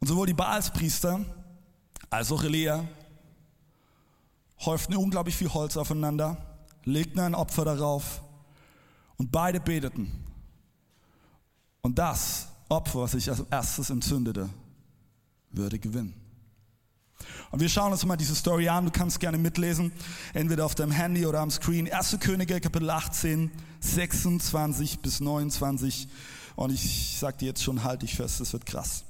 Und 0.00 0.08
sowohl 0.08 0.26
die 0.26 0.34
Baalspriester 0.34 1.24
als 2.10 2.30
auch 2.30 2.44
Elia 2.44 2.84
häuften 4.64 4.96
unglaublich 4.96 5.36
viel 5.36 5.52
Holz 5.52 5.76
aufeinander, 5.76 6.36
legten 6.84 7.20
ein 7.20 7.34
Opfer 7.34 7.64
darauf 7.64 8.22
und 9.16 9.32
beide 9.32 9.60
beteten. 9.60 10.23
Und 11.84 11.98
das 11.98 12.48
Opfer, 12.70 13.00
was 13.00 13.12
sich 13.12 13.28
als 13.28 13.40
erstes 13.50 13.90
entzündete, 13.90 14.48
würde 15.50 15.78
gewinnen. 15.78 16.14
Und 17.50 17.60
wir 17.60 17.68
schauen 17.68 17.92
uns 17.92 18.06
mal 18.06 18.16
diese 18.16 18.34
Story 18.34 18.70
an. 18.70 18.86
Du 18.86 18.90
kannst 18.90 19.20
gerne 19.20 19.36
mitlesen, 19.36 19.92
entweder 20.32 20.64
auf 20.64 20.74
deinem 20.74 20.92
Handy 20.92 21.26
oder 21.26 21.40
am 21.40 21.50
Screen. 21.50 21.92
1. 21.92 22.16
Könige, 22.20 22.58
Kapitel 22.58 22.88
18, 22.88 23.50
26 23.80 25.00
bis 25.00 25.20
29. 25.20 26.08
Und 26.56 26.72
ich 26.72 27.18
sag 27.20 27.36
dir 27.36 27.48
jetzt 27.48 27.62
schon, 27.62 27.84
halt 27.84 28.00
dich 28.00 28.16
fest, 28.16 28.40
das 28.40 28.54
wird 28.54 28.64
krass. 28.64 29.04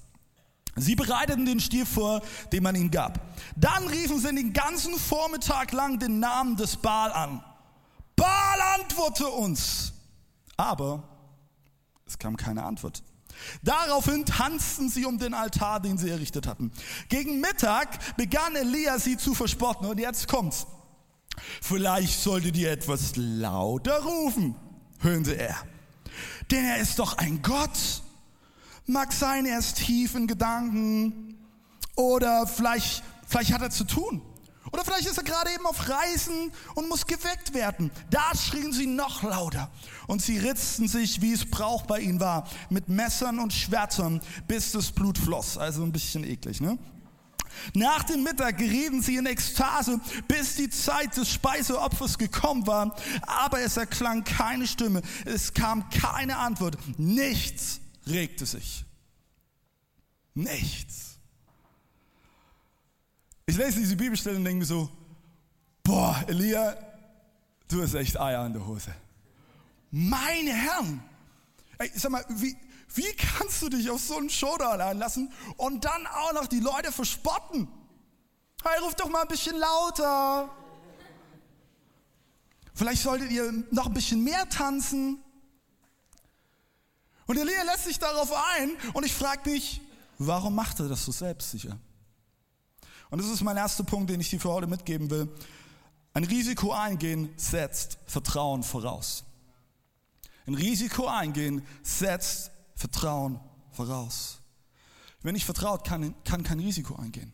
Sie 0.75 0.97
bereiteten 0.97 1.47
den 1.47 1.61
Stier 1.61 1.87
vor, 1.87 2.23
den 2.53 2.65
man 2.65 2.75
ihnen 2.75 2.91
gab. 2.91 3.21
Dann 3.55 3.87
riefen 3.87 4.19
sie 4.19 4.35
den 4.35 4.53
ganzen 4.53 4.99
Vormittag 4.99 5.71
lang 5.71 6.01
den 6.01 6.19
Namen 6.19 6.57
des 6.57 6.77
Baal 6.77 7.13
an. 7.13 7.41
Baal 8.17 8.81
antworte 8.81 9.29
uns. 9.29 9.93
Aber 10.57 11.14
es 12.07 12.19
kam 12.19 12.37
keine 12.37 12.65
Antwort. 12.65 13.03
Daraufhin 13.63 14.25
tanzten 14.25 14.89
sie 14.89 15.05
um 15.05 15.19
den 15.19 15.35
Altar, 15.35 15.81
den 15.81 15.99
sie 15.99 16.11
errichtet 16.11 16.47
hatten. 16.47 16.71
Gegen 17.09 17.41
Mittag 17.41 18.17
begann 18.17 18.55
Elia 18.55 18.99
sie 18.99 19.17
zu 19.17 19.35
verspotten. 19.35 19.89
Und 19.89 19.99
jetzt 19.99 20.29
kommt's. 20.29 20.67
Vielleicht 21.61 22.21
solltet 22.21 22.57
ihr 22.57 22.71
etwas 22.71 23.17
lauter 23.17 24.03
rufen, 24.03 24.55
höhnte 25.01 25.33
er. 25.33 25.57
Denn 26.51 26.65
er 26.65 26.79
ist 26.79 26.99
doch 26.99 27.19
ein 27.19 27.43
Gott. 27.43 28.03
Mag 28.87 29.13
sein, 29.13 29.47
er 29.47 29.59
ist 29.59 29.79
tief 29.79 30.15
in 30.15 30.27
Gedanken. 30.27 31.37
Oder 31.97 32.47
vielleicht, 32.47 33.03
vielleicht 33.27 33.53
hat 33.53 33.63
er 33.63 33.71
zu 33.71 33.85
tun. 33.85 34.23
Oder 34.75 34.85
vielleicht 34.85 35.07
ist 35.07 35.19
er 35.19 35.23
gerade 35.23 35.53
eben 35.55 35.67
auf 35.67 35.89
Reisen 35.89 36.51
und 36.75 36.89
muss 36.89 37.07
geweckt 37.07 37.55
werden. 37.55 37.93
Da 38.11 38.33
schrien 38.37 38.73
sie 38.73 38.87
noch 38.87 39.23
lauter 39.23 39.71
und 40.09 40.21
sie 40.21 40.37
ritzten 40.37 40.89
sich, 40.89 41.21
wie 41.21 41.33
es 41.33 41.49
Brauch 41.49 41.83
bei 41.83 42.01
ihnen 42.01 42.19
war, 42.19 42.51
mit 42.71 42.89
Messern 42.89 43.39
und 43.39 43.53
Schwertern, 43.53 44.21
bis 44.49 44.73
das 44.73 44.91
Blut 44.91 45.17
floss. 45.17 45.59
Also 45.59 45.85
ein 45.85 45.93
bisschen 45.93 46.25
eklig, 46.25 46.61
ne? 46.61 46.77
Nach 47.73 48.03
dem 48.03 48.25
Mittag 48.25 48.59
gerieten 48.59 49.01
sie 49.01 49.15
in 49.15 49.27
Ekstase, 49.27 50.01
bis 50.27 50.57
die 50.57 50.71
Zeit 50.71 51.17
des 51.17 51.31
Speiseopfers 51.31 52.19
gekommen 52.19 52.67
war, 52.67 52.97
aber 53.29 53.61
es 53.61 53.77
erklang 53.77 54.25
keine 54.25 54.67
Stimme, 54.67 55.03
es 55.25 55.55
kam 55.55 55.89
keine 55.91 56.39
Antwort, 56.39 56.77
nichts 56.99 57.79
regte 58.09 58.45
sich. 58.45 58.85
Nichts. 60.35 61.14
Ich 63.47 63.57
lese 63.57 63.79
diese 63.79 63.97
Bibelstelle 63.97 64.37
und 64.37 64.45
denke 64.45 64.61
mir 64.61 64.67
so, 64.67 64.89
boah, 65.83 66.23
Elia, 66.27 66.77
du 67.69 67.83
hast 67.83 67.95
echt 67.95 68.19
Eier 68.19 68.47
in 68.47 68.55
der 68.55 68.67
Hose. 68.67 68.95
Meine 69.91 70.53
Herren, 70.53 71.03
ey, 71.79 71.91
sag 71.95 72.11
mal, 72.11 72.25
wie, 72.31 72.57
wie 72.95 73.13
kannst 73.13 73.61
du 73.63 73.69
dich 73.69 73.91
auf 73.91 74.01
so 74.01 74.17
einen 74.17 74.31
Showdown 74.31 74.81
einlassen 74.81 75.33
und 75.57 75.85
dann 75.85 76.07
auch 76.07 76.33
noch 76.33 76.47
die 76.47 76.61
Leute 76.61 76.91
verspotten? 76.91 77.69
Hey, 78.63 78.81
ruf 78.81 78.95
doch 78.95 79.11
mal 79.11 79.23
ein 79.23 79.29
bisschen 79.29 79.57
lauter. 79.57 80.51
Vielleicht 82.75 83.03
solltet 83.03 83.31
ihr 83.31 83.53
noch 83.71 83.87
ein 83.87 83.95
bisschen 83.95 84.25
mehr 84.25 84.49
tanzen. 84.49 85.23
Und 87.27 87.37
Elia 87.37 87.63
lässt 87.63 87.85
sich 87.85 87.99
darauf 87.99 88.33
ein 88.59 88.73
und 88.95 89.05
ich 89.05 89.15
frage 89.15 89.51
mich, 89.51 89.81
warum 90.19 90.55
macht 90.55 90.81
er 90.81 90.89
das 90.89 91.05
so 91.05 91.13
selbstsicher? 91.13 91.79
Und 93.11 93.21
das 93.21 93.29
ist 93.29 93.43
mein 93.43 93.57
erster 93.57 93.85
Punkt, 93.85 94.11
den 94.11 94.21
ich 94.21 94.31
dir 94.31 94.41
für 94.41 94.51
heute 94.51 94.67
mitgeben 94.67 95.11
will. 95.11 95.29
Ein 96.13 96.25
Risiko 96.25 96.73
eingehen 96.73 97.31
setzt 97.37 97.99
Vertrauen 98.07 98.63
voraus. 98.63 99.25
Ein 100.47 100.55
Risiko 100.55 101.07
eingehen 101.07 101.67
setzt 101.83 102.51
Vertrauen 102.77 103.41
voraus. 103.73 104.41
Wenn 105.23 105.35
ich 105.35 105.45
vertraut, 105.45 105.85
kann, 105.85 106.15
kann 106.25 106.43
kein 106.43 106.61
Risiko 106.61 106.97
eingehen. 106.97 107.33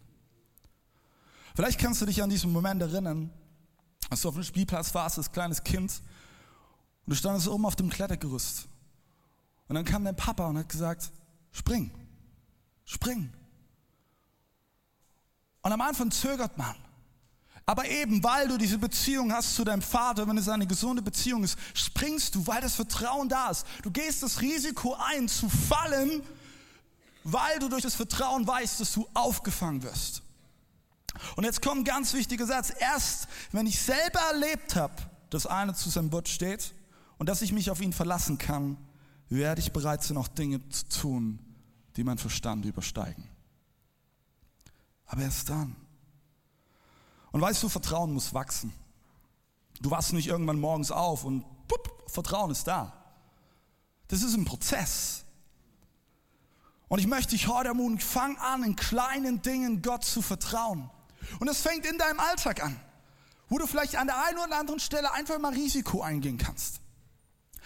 Vielleicht 1.54 1.80
kannst 1.80 2.00
du 2.00 2.06
dich 2.06 2.22
an 2.22 2.30
diesen 2.30 2.52
Moment 2.52 2.80
erinnern, 2.80 3.30
als 4.08 4.22
du 4.22 4.28
auf 4.28 4.34
dem 4.34 4.44
Spielplatz 4.44 4.94
warst 4.94 5.18
als 5.18 5.32
kleines 5.32 5.62
Kind 5.62 6.02
und 7.04 7.10
du 7.10 7.16
standest 7.16 7.48
oben 7.48 7.66
auf 7.66 7.76
dem 7.76 7.90
Klettergerüst. 7.90 8.68
Und 9.68 9.74
dann 9.74 9.84
kam 9.84 10.04
dein 10.04 10.16
Papa 10.16 10.46
und 10.46 10.58
hat 10.58 10.68
gesagt, 10.68 11.10
spring, 11.52 11.90
spring. 12.84 13.32
Und 15.62 15.72
am 15.72 15.80
Anfang 15.80 16.10
zögert 16.10 16.56
man. 16.56 16.74
Aber 17.66 17.86
eben 17.88 18.22
weil 18.24 18.48
du 18.48 18.58
diese 18.58 18.78
Beziehung 18.78 19.32
hast 19.32 19.54
zu 19.54 19.62
deinem 19.62 19.82
Vater, 19.82 20.26
wenn 20.26 20.36
es 20.36 20.48
eine 20.48 20.66
gesunde 20.66 21.02
Beziehung 21.02 21.44
ist, 21.44 21.56
springst 21.74 22.34
du, 22.34 22.46
weil 22.46 22.60
das 22.60 22.74
Vertrauen 22.74 23.28
da 23.28 23.50
ist. 23.50 23.64
Du 23.82 23.90
gehst 23.90 24.22
das 24.22 24.40
Risiko 24.40 24.96
ein, 24.98 25.28
zu 25.28 25.48
fallen, 25.48 26.22
weil 27.22 27.58
du 27.60 27.68
durch 27.68 27.82
das 27.82 27.94
Vertrauen 27.94 28.46
weißt, 28.46 28.80
dass 28.80 28.92
du 28.92 29.06
aufgefangen 29.14 29.82
wirst. 29.82 30.22
Und 31.36 31.44
jetzt 31.44 31.62
kommt 31.62 31.82
ein 31.82 31.84
ganz 31.84 32.12
wichtiger 32.12 32.46
Satz. 32.46 32.72
Erst 32.76 33.28
wenn 33.52 33.66
ich 33.66 33.80
selber 33.80 34.20
erlebt 34.32 34.74
habe, 34.74 34.94
dass 35.28 35.46
einer 35.46 35.74
zu 35.74 35.90
seinem 35.90 36.10
Wort 36.12 36.28
steht 36.28 36.74
und 37.18 37.28
dass 37.28 37.42
ich 37.42 37.52
mich 37.52 37.70
auf 37.70 37.80
ihn 37.80 37.92
verlassen 37.92 38.38
kann, 38.38 38.78
werde 39.28 39.60
ich 39.60 39.72
bereit 39.72 40.02
sein, 40.02 40.16
auch 40.16 40.28
Dinge 40.28 40.66
zu 40.70 40.88
tun, 40.88 41.38
die 41.96 42.02
mein 42.02 42.18
Verstand 42.18 42.64
übersteigen. 42.64 43.29
Aber 45.10 45.22
erst 45.22 45.48
dann. 45.50 45.74
Und 47.32 47.40
weißt 47.40 47.62
du, 47.62 47.68
Vertrauen 47.68 48.12
muss 48.12 48.32
wachsen. 48.32 48.72
Du 49.80 49.90
wachst 49.90 50.12
nicht 50.12 50.28
irgendwann 50.28 50.60
morgens 50.60 50.92
auf 50.92 51.24
und 51.24 51.44
pup, 51.66 52.04
Vertrauen 52.06 52.52
ist 52.52 52.64
da. 52.66 52.92
Das 54.06 54.22
ist 54.22 54.34
ein 54.34 54.44
Prozess. 54.44 55.24
Und 56.86 57.00
ich 57.00 57.08
möchte 57.08 57.30
dich 57.30 57.48
heute 57.48 57.68
ermutigen, 57.68 57.98
fang 57.98 58.36
an, 58.38 58.62
in 58.62 58.76
kleinen 58.76 59.42
Dingen 59.42 59.82
Gott 59.82 60.04
zu 60.04 60.22
vertrauen. 60.22 60.90
Und 61.40 61.48
es 61.48 61.60
fängt 61.60 61.86
in 61.86 61.98
deinem 61.98 62.20
Alltag 62.20 62.62
an, 62.62 62.78
wo 63.48 63.58
du 63.58 63.66
vielleicht 63.66 63.96
an 63.96 64.06
der 64.06 64.24
einen 64.24 64.38
oder 64.38 64.58
anderen 64.58 64.80
Stelle 64.80 65.12
einfach 65.12 65.38
mal 65.40 65.52
Risiko 65.52 66.02
eingehen 66.02 66.38
kannst. 66.38 66.80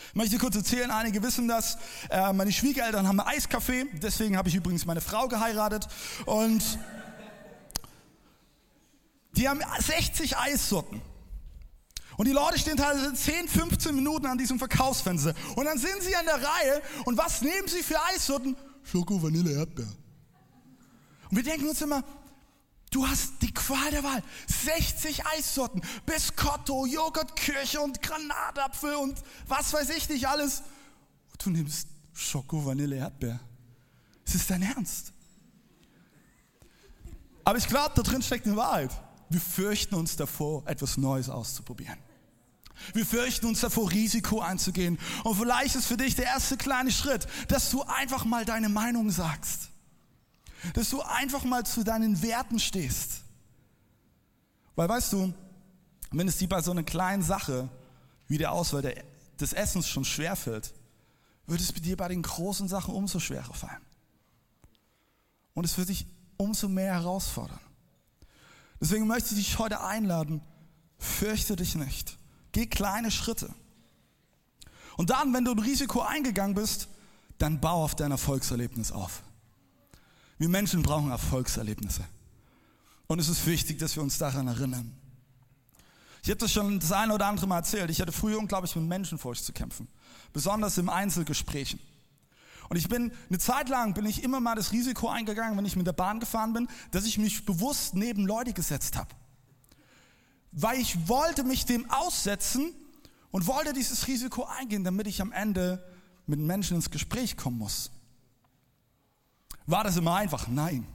Ich 0.09 0.15
möchte 0.15 0.39
kurz 0.39 0.57
erzählen, 0.57 0.91
einige 0.91 1.23
wissen 1.23 1.47
das, 1.47 1.77
äh, 2.09 2.33
meine 2.33 2.53
Schwiegereltern 2.53 3.07
haben 3.07 3.21
Eiscafé, 3.21 3.87
deswegen 4.01 4.37
habe 4.37 4.49
ich 4.49 4.55
übrigens 4.55 4.87
meine 4.87 5.01
Frau 5.01 5.29
geheiratet 5.29 5.89
und 6.27 6.63
die 9.37 9.49
haben 9.49 9.61
60 9.79 10.37
Eissorten. 10.37 11.01
Und 12.17 12.27
die 12.29 12.33
Leute 12.33 12.59
stehen 12.59 12.77
teilweise 12.77 13.13
10, 13.13 13.49
15 13.49 13.95
Minuten 13.95 14.27
an 14.27 14.39
diesem 14.39 14.59
Verkaufsfenster. 14.59 15.35
Und 15.57 15.65
dann 15.65 15.79
sind 15.79 16.01
sie 16.01 16.15
an 16.15 16.25
der 16.25 16.37
Reihe. 16.37 16.83
Und 17.05 17.19
was 17.19 17.43
nehmen 17.43 17.67
sie 17.67 17.83
für 17.83 18.01
Eissorten? 18.05 18.57
Schoko, 18.85 19.21
Vanille, 19.21 19.53
Erdbeer. 19.53 19.89
Und 21.31 21.37
wir 21.37 21.43
denken 21.43 21.69
uns 21.69 21.81
immer, 21.83 22.05
du 22.91 23.07
hast 23.07 23.33
die 23.43 23.53
Qual 23.53 23.91
der 23.91 24.05
Wahl. 24.05 24.23
60 24.47 25.27
Eissorten. 25.27 25.83
Biscotto, 26.07 26.87
Joghurtkirche 26.87 27.81
und 27.81 28.01
Granatapfel 28.01 28.95
und 28.95 29.21
was 29.49 29.73
weiß 29.73 29.91
ich 29.91 30.09
nicht 30.09 30.29
alles. 30.29 30.63
Und 31.33 31.45
du 31.45 31.51
nimmst 31.51 31.89
Schoko, 32.13 32.65
Vanille, 32.65 32.97
Erdbeer. 32.97 33.41
Ist 34.25 34.37
es 34.37 34.47
dein 34.47 34.63
Ernst? 34.63 35.13
Aber 37.45 37.59
ich 37.59 37.67
glaube, 37.67 37.93
da 37.97 38.03
drin 38.03 38.23
steckt 38.23 38.47
eine 38.47 38.57
Wahrheit. 38.57 38.91
Wir 39.29 39.41
fürchten 39.41 39.95
uns 39.95 40.17
davor, 40.17 40.63
etwas 40.67 40.97
Neues 40.97 41.29
auszuprobieren. 41.29 41.99
Wir 42.93 43.07
fürchten 43.07 43.47
uns 43.47 43.61
davor, 43.61 43.91
Risiko 43.91 44.41
einzugehen. 44.41 44.99
Und 45.23 45.37
vielleicht 45.37 45.75
ist 45.75 45.87
für 45.87 45.97
dich 45.97 46.17
der 46.17 46.27
erste 46.27 46.57
kleine 46.57 46.91
Schritt, 46.91 47.27
dass 47.49 47.71
du 47.71 47.83
einfach 47.83 48.25
mal 48.25 48.45
deine 48.45 48.69
Meinung 48.69 49.11
sagst. 49.11 49.71
Dass 50.75 50.91
du 50.91 51.03
einfach 51.03 51.45
mal 51.45 51.65
zu 51.65 51.85
deinen 51.85 52.23
Werten 52.23 52.59
stehst. 52.59 53.23
Weil 54.77 54.89
weißt 54.89 55.13
du, 55.13 55.33
wenn 56.11 56.29
es 56.29 56.39
dir 56.39 56.49
bei 56.49 56.63
so 56.63 56.71
einer 56.71 56.83
kleinen 56.83 57.23
Sache 57.23 57.69
wie 58.27 58.39
der 58.39 58.53
Auswahl 58.53 58.83
des 59.41 59.53
Essens 59.53 59.89
schon 59.89 60.05
schwerfällt, 60.05 60.73
wird 61.47 61.61
es 61.61 61.73
dir 61.73 61.97
bei 61.97 62.09
den 62.09 62.23
großen 62.23 62.69
Sachen 62.69 62.95
umso 62.95 63.21
schwerer 63.21 63.55
fallen. 63.55 63.83
Und 65.53 65.65
es 65.65 65.77
wird 65.79 65.89
dich 65.89 66.07
umso 66.37 66.69
mehr 66.69 66.95
herausfordern. 66.95 67.61
Deswegen 68.81 69.07
möchte 69.07 69.35
ich 69.35 69.47
dich 69.47 69.59
heute 69.59 69.81
einladen, 69.81 70.41
fürchte 70.99 71.57
dich 71.57 71.75
nicht. 71.75 72.19
Geh 72.53 72.67
kleine 72.67 73.11
Schritte. 73.11 73.53
Und 74.97 75.11
dann, 75.11 75.33
wenn 75.33 75.45
du 75.45 75.53
ein 75.53 75.59
Risiko 75.59 76.03
eingegangen 76.03 76.55
bist, 76.55 76.89
dann 77.39 77.61
bau 77.61 77.85
auf 77.85 77.95
dein 77.95 78.11
Erfolgserlebnis 78.11 78.93
auf. 78.93 79.23
Wir 80.39 80.49
Menschen 80.49 80.83
brauchen 80.83 81.11
Erfolgserlebnisse. 81.11 82.05
Und 83.07 83.19
es 83.19 83.29
ist 83.29 83.47
wichtig, 83.47 83.79
dass 83.79 83.97
wir 83.97 84.03
uns 84.03 84.19
daran 84.19 84.49
erinnern. 84.49 84.93
Ich 86.23 86.31
habe 86.31 86.39
das 86.39 86.53
schon 86.53 86.81
das 86.81 86.91
eine 86.91 87.15
oder 87.15 87.27
andere 87.27 87.47
Mal 87.47 87.59
erzählt. 87.59 87.91
Ich 87.91 88.01
hatte 88.01 88.13
früher 88.13 88.39
unglaublich 88.39 88.75
mit 88.77 88.87
Menschenfurcht 88.87 89.45
zu 89.45 89.53
kämpfen. 89.53 89.89
Besonders 90.33 90.79
im 90.79 90.89
Einzelgesprächen. 90.89 91.79
Und 92.69 92.77
ich 92.77 92.89
bin, 92.89 93.13
eine 93.29 93.39
Zeit 93.39 93.69
lang 93.69 93.95
bin 93.95 94.07
ich 94.07 94.23
immer 94.23 94.41
mal 94.41 94.55
das 94.55 94.73
Risiko 94.73 95.09
eingegangen, 95.09 95.57
wenn 95.57 95.65
ich 95.65 95.77
mit 95.77 95.87
der 95.87 95.93
Bahn 95.93 96.21
gefahren 96.21 96.53
bin, 96.53 96.69
dass 96.91 97.05
ich 97.05 97.19
mich 97.19 97.45
bewusst 97.45 97.95
neben 97.95 98.27
Leute 98.27 98.53
gesetzt 98.53 98.97
habe. 98.97 99.11
Weil 100.53 100.79
ich 100.81 101.09
wollte 101.09 101.45
mich 101.45 101.67
dem 101.67 101.91
aussetzen 101.91 102.73
und 103.31 103.47
wollte 103.47 103.73
dieses 103.73 104.07
Risiko 104.07 104.45
eingehen, 104.45 104.85
damit 104.85 105.07
ich 105.07 105.21
am 105.21 105.33
Ende 105.33 105.85
mit 106.27 106.39
Menschen 106.39 106.77
ins 106.77 106.91
Gespräch 106.91 107.37
kommen 107.37 107.59
muss. 107.59 107.91
War 109.67 109.85
das 109.85 109.97
immer 109.97 110.15
einfach? 110.15 110.49
Nein. 110.49 110.87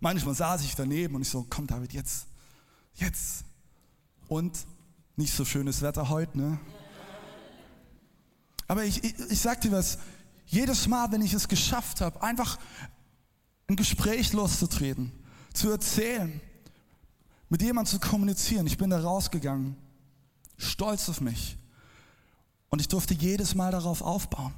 Manchmal 0.00 0.34
saß 0.34 0.62
ich 0.62 0.74
daneben 0.74 1.16
und 1.16 1.22
ich 1.22 1.28
so, 1.28 1.46
komm 1.48 1.66
David, 1.66 1.92
jetzt, 1.92 2.26
jetzt. 2.94 3.44
Und 4.28 4.56
nicht 5.16 5.34
so 5.34 5.44
schönes 5.44 5.82
Wetter 5.82 6.08
heute, 6.08 6.38
ne? 6.38 6.60
Aber 8.68 8.84
ich, 8.84 9.02
ich, 9.02 9.18
ich 9.30 9.40
sag 9.40 9.60
dir 9.62 9.72
was, 9.72 9.98
jedes 10.48 10.88
Mal, 10.88 11.12
wenn 11.12 11.22
ich 11.22 11.34
es 11.34 11.48
geschafft 11.48 12.00
habe, 12.00 12.22
einfach 12.22 12.58
ein 13.68 13.76
Gespräch 13.76 14.32
loszutreten, 14.32 15.12
zu 15.52 15.70
erzählen, 15.70 16.40
mit 17.48 17.62
jemandem 17.62 17.90
zu 17.92 18.00
kommunizieren, 18.00 18.66
ich 18.66 18.78
bin 18.78 18.90
da 18.90 19.00
rausgegangen, 19.00 19.76
stolz 20.56 21.08
auf 21.08 21.20
mich. 21.20 21.56
Und 22.70 22.80
ich 22.80 22.88
durfte 22.88 23.14
jedes 23.14 23.54
Mal 23.54 23.72
darauf 23.72 24.02
aufbauen. 24.02 24.52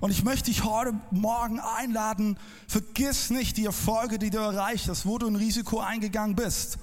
Und 0.00 0.12
ich 0.12 0.22
möchte 0.22 0.50
dich 0.50 0.62
heute 0.62 0.94
Morgen 1.10 1.58
einladen, 1.58 2.38
vergiss 2.68 3.30
nicht 3.30 3.56
die 3.56 3.64
Erfolge, 3.64 4.20
die 4.20 4.30
du 4.30 4.38
erreicht 4.38 4.88
hast, 4.88 5.04
wo 5.04 5.18
du 5.18 5.26
ein 5.26 5.34
Risiko 5.34 5.80
eingegangen 5.80 6.36
bist. 6.36 6.78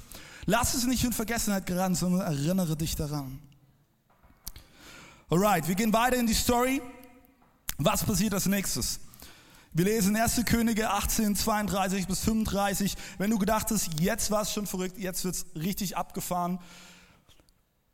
Lass 0.46 0.74
es 0.74 0.86
nicht 0.86 1.06
in 1.06 1.14
Vergessenheit 1.14 1.66
geraten, 1.66 1.96
sondern 1.96 2.22
erinnere 2.22 2.76
dich 2.76 2.96
daran. 2.96 3.40
Alright, 5.30 5.68
wir 5.68 5.76
gehen 5.76 5.94
weiter 5.94 6.18
in 6.18 6.28
die 6.28 6.34
Story. 6.34 6.82
Was 7.78 8.04
passiert 8.04 8.34
als 8.34 8.48
nächstes? 8.48 9.00
Wir 9.72 9.86
lesen 9.86 10.16
1. 10.16 10.44
Könige 10.46 10.90
18, 10.90 11.36
32 11.36 12.08
bis 12.08 12.22
35. 12.22 12.96
Wenn 13.20 13.30
du 13.30 13.38
gedacht 13.38 13.70
hast, 13.70 14.00
jetzt 14.00 14.32
war 14.32 14.42
es 14.42 14.52
schon 14.52 14.66
verrückt, 14.66 14.98
jetzt 14.98 15.24
wird 15.24 15.36
es 15.36 15.46
richtig 15.56 15.96
abgefahren. 15.96 16.58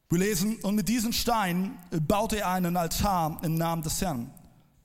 Wir 0.10 0.20
lesen, 0.20 0.56
und 0.62 0.76
mit 0.76 0.88
diesem 0.88 1.12
Stein 1.12 1.78
baute 2.08 2.40
er 2.40 2.52
einen 2.52 2.78
Altar 2.78 3.42
im 3.44 3.56
Namen 3.56 3.82
des 3.82 4.00
Herrn. 4.00 4.32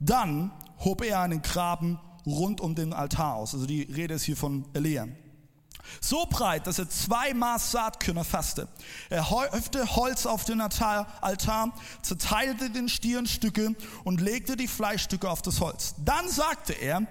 Dann 0.00 0.50
hob 0.78 1.04
er 1.04 1.20
einen 1.20 1.42
Graben 1.42 2.00
rund 2.26 2.60
um 2.60 2.74
den 2.74 2.92
Altar 2.92 3.34
aus. 3.34 3.54
Also 3.54 3.66
die 3.66 3.82
Rede 3.82 4.14
ist 4.14 4.24
hier 4.24 4.36
von 4.36 4.64
Elia. 4.72 5.06
So 6.00 6.26
breit, 6.26 6.66
dass 6.66 6.78
er 6.78 6.88
zwei 6.88 7.34
Maß 7.34 7.72
Saatkörner 7.72 8.24
fasste. 8.24 8.68
Er 9.10 9.30
häufte 9.30 9.96
Holz 9.96 10.26
auf 10.26 10.44
den 10.44 10.60
Altar, 10.60 11.74
zerteilte 12.02 12.70
den 12.70 12.88
Stier 12.88 13.18
in 13.18 13.26
Stücke 13.26 13.74
und 14.04 14.20
legte 14.20 14.56
die 14.56 14.68
Fleischstücke 14.68 15.28
auf 15.28 15.42
das 15.42 15.60
Holz. 15.60 15.94
Dann 16.04 16.28
sagte 16.28 16.72
er, 16.72 17.06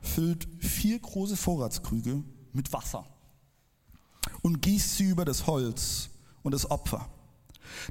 füllt 0.00 0.48
vier 0.60 0.98
große 0.98 1.36
Vorratskrüge 1.36 2.22
mit 2.52 2.72
Wasser 2.72 3.06
und 4.42 4.62
gießt 4.62 4.96
sie 4.96 5.04
über 5.04 5.24
das 5.24 5.46
Holz 5.46 6.10
und 6.42 6.52
das 6.52 6.70
Opfer. 6.70 7.08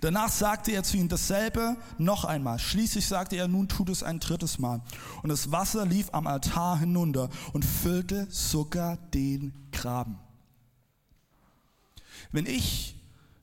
Danach 0.02 0.30
sagte 0.30 0.72
er 0.72 0.84
zu 0.84 0.98
ihm 0.98 1.10
dasselbe 1.10 1.78
noch 1.98 2.26
einmal. 2.26 2.60
Schließlich 2.60 3.08
sagte 3.08 3.36
er, 3.36 3.48
nun 3.48 3.68
tut 3.68 3.90
es 3.90 4.04
ein 4.04 4.20
drittes 4.20 4.60
Mal. 4.60 4.82
Und 5.24 5.30
das 5.30 5.52
Wasser 5.52 5.86
lief 5.86 6.10
am 6.14 6.28
Altar 6.28 6.80
hinunter 6.80 7.30
und 7.54 7.66
füllte 7.66 8.28
sogar 8.30 8.98
den 8.98 9.54
Graben. 9.72 10.20
Wenn 12.32 12.46
ich 12.46 12.96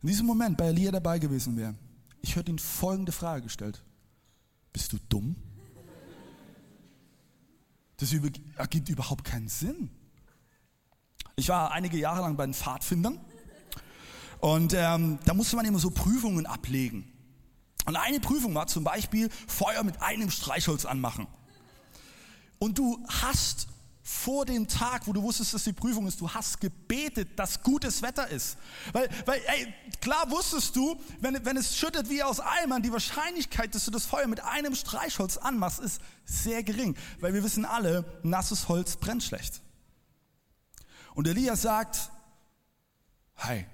in 0.03 0.09
diesem 0.09 0.27
Moment 0.27 0.57
bei 0.57 0.67
Elia 0.69 0.91
dabei 0.93 1.19
gewesen 1.19 1.57
wäre, 1.57 1.75
ich 2.23 2.37
hätte 2.37 2.51
ihn 2.51 2.59
folgende 2.59 3.13
Frage 3.13 3.43
gestellt. 3.43 3.83
Bist 4.73 4.93
du 4.93 4.99
dumm? 5.09 5.37
Das 7.99 8.13
ergibt 8.57 8.89
überhaupt 8.89 9.25
keinen 9.25 9.49
Sinn. 9.49 9.91
Ich 11.37 11.49
war 11.49 11.73
einige 11.73 11.99
Jahre 11.99 12.21
lang 12.21 12.37
bei 12.37 12.45
den 12.45 12.55
Pfadfindern 12.55 13.21
und 14.47 14.75
ähm, 14.75 15.19
da 15.25 15.35
musste 15.35 15.57
man 15.57 15.65
immer 15.65 15.81
so 15.81 15.91
Prüfungen 15.91 16.47
ablegen. 16.47 17.13
Und 17.85 17.97
eine 17.97 18.21
Prüfung 18.21 18.55
war 18.55 18.69
zum 18.69 18.85
Beispiel 18.85 19.29
Feuer 19.49 19.83
mit 19.83 20.01
einem 20.01 20.31
Streichholz 20.31 20.85
anmachen. 20.85 21.27
Und 22.61 22.79
du 22.79 23.05
hast 23.09 23.67
vor 24.05 24.47
dem 24.47 24.69
Tag, 24.69 25.09
wo 25.09 25.13
du 25.13 25.21
wusstest, 25.21 25.53
dass 25.53 25.65
die 25.65 25.73
Prüfung 25.73 26.07
ist, 26.07 26.21
du 26.21 26.31
hast 26.31 26.61
gebetet, 26.61 27.37
dass 27.37 27.61
gutes 27.65 28.03
Wetter 28.03 28.29
ist. 28.29 28.57
Weil, 28.93 29.09
weil 29.25 29.41
ey, 29.49 29.75
klar 30.01 30.31
wusstest 30.31 30.77
du, 30.77 30.95
wenn, 31.21 31.45
wenn 31.45 31.57
es 31.57 31.77
schüttet 31.77 32.09
wie 32.09 32.23
aus 32.23 32.39
Eimern, 32.39 32.85
die 32.85 32.93
Wahrscheinlichkeit, 32.93 33.75
dass 33.75 33.85
du 33.87 33.91
das 33.91 34.07
Feuer 34.07 34.29
mit 34.29 34.39
einem 34.45 34.77
Streichholz 34.77 35.39
anmachst, 35.39 35.81
ist 35.81 36.01
sehr 36.25 36.63
gering. 36.63 36.97
Weil 37.19 37.35
wir 37.35 37.43
wissen 37.43 37.65
alle, 37.65 38.05
nasses 38.23 38.69
Holz 38.69 38.97
brennt 38.97 39.25
schlecht. 39.25 39.61
Und 41.17 41.27
Elia 41.27 41.57
sagt, 41.57 42.13
hey, 43.35 43.67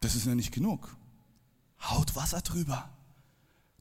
das 0.00 0.14
ist 0.14 0.26
ja 0.26 0.34
nicht 0.34 0.52
genug. 0.52 0.96
Haut 1.80 2.14
Wasser 2.16 2.40
drüber. 2.40 2.90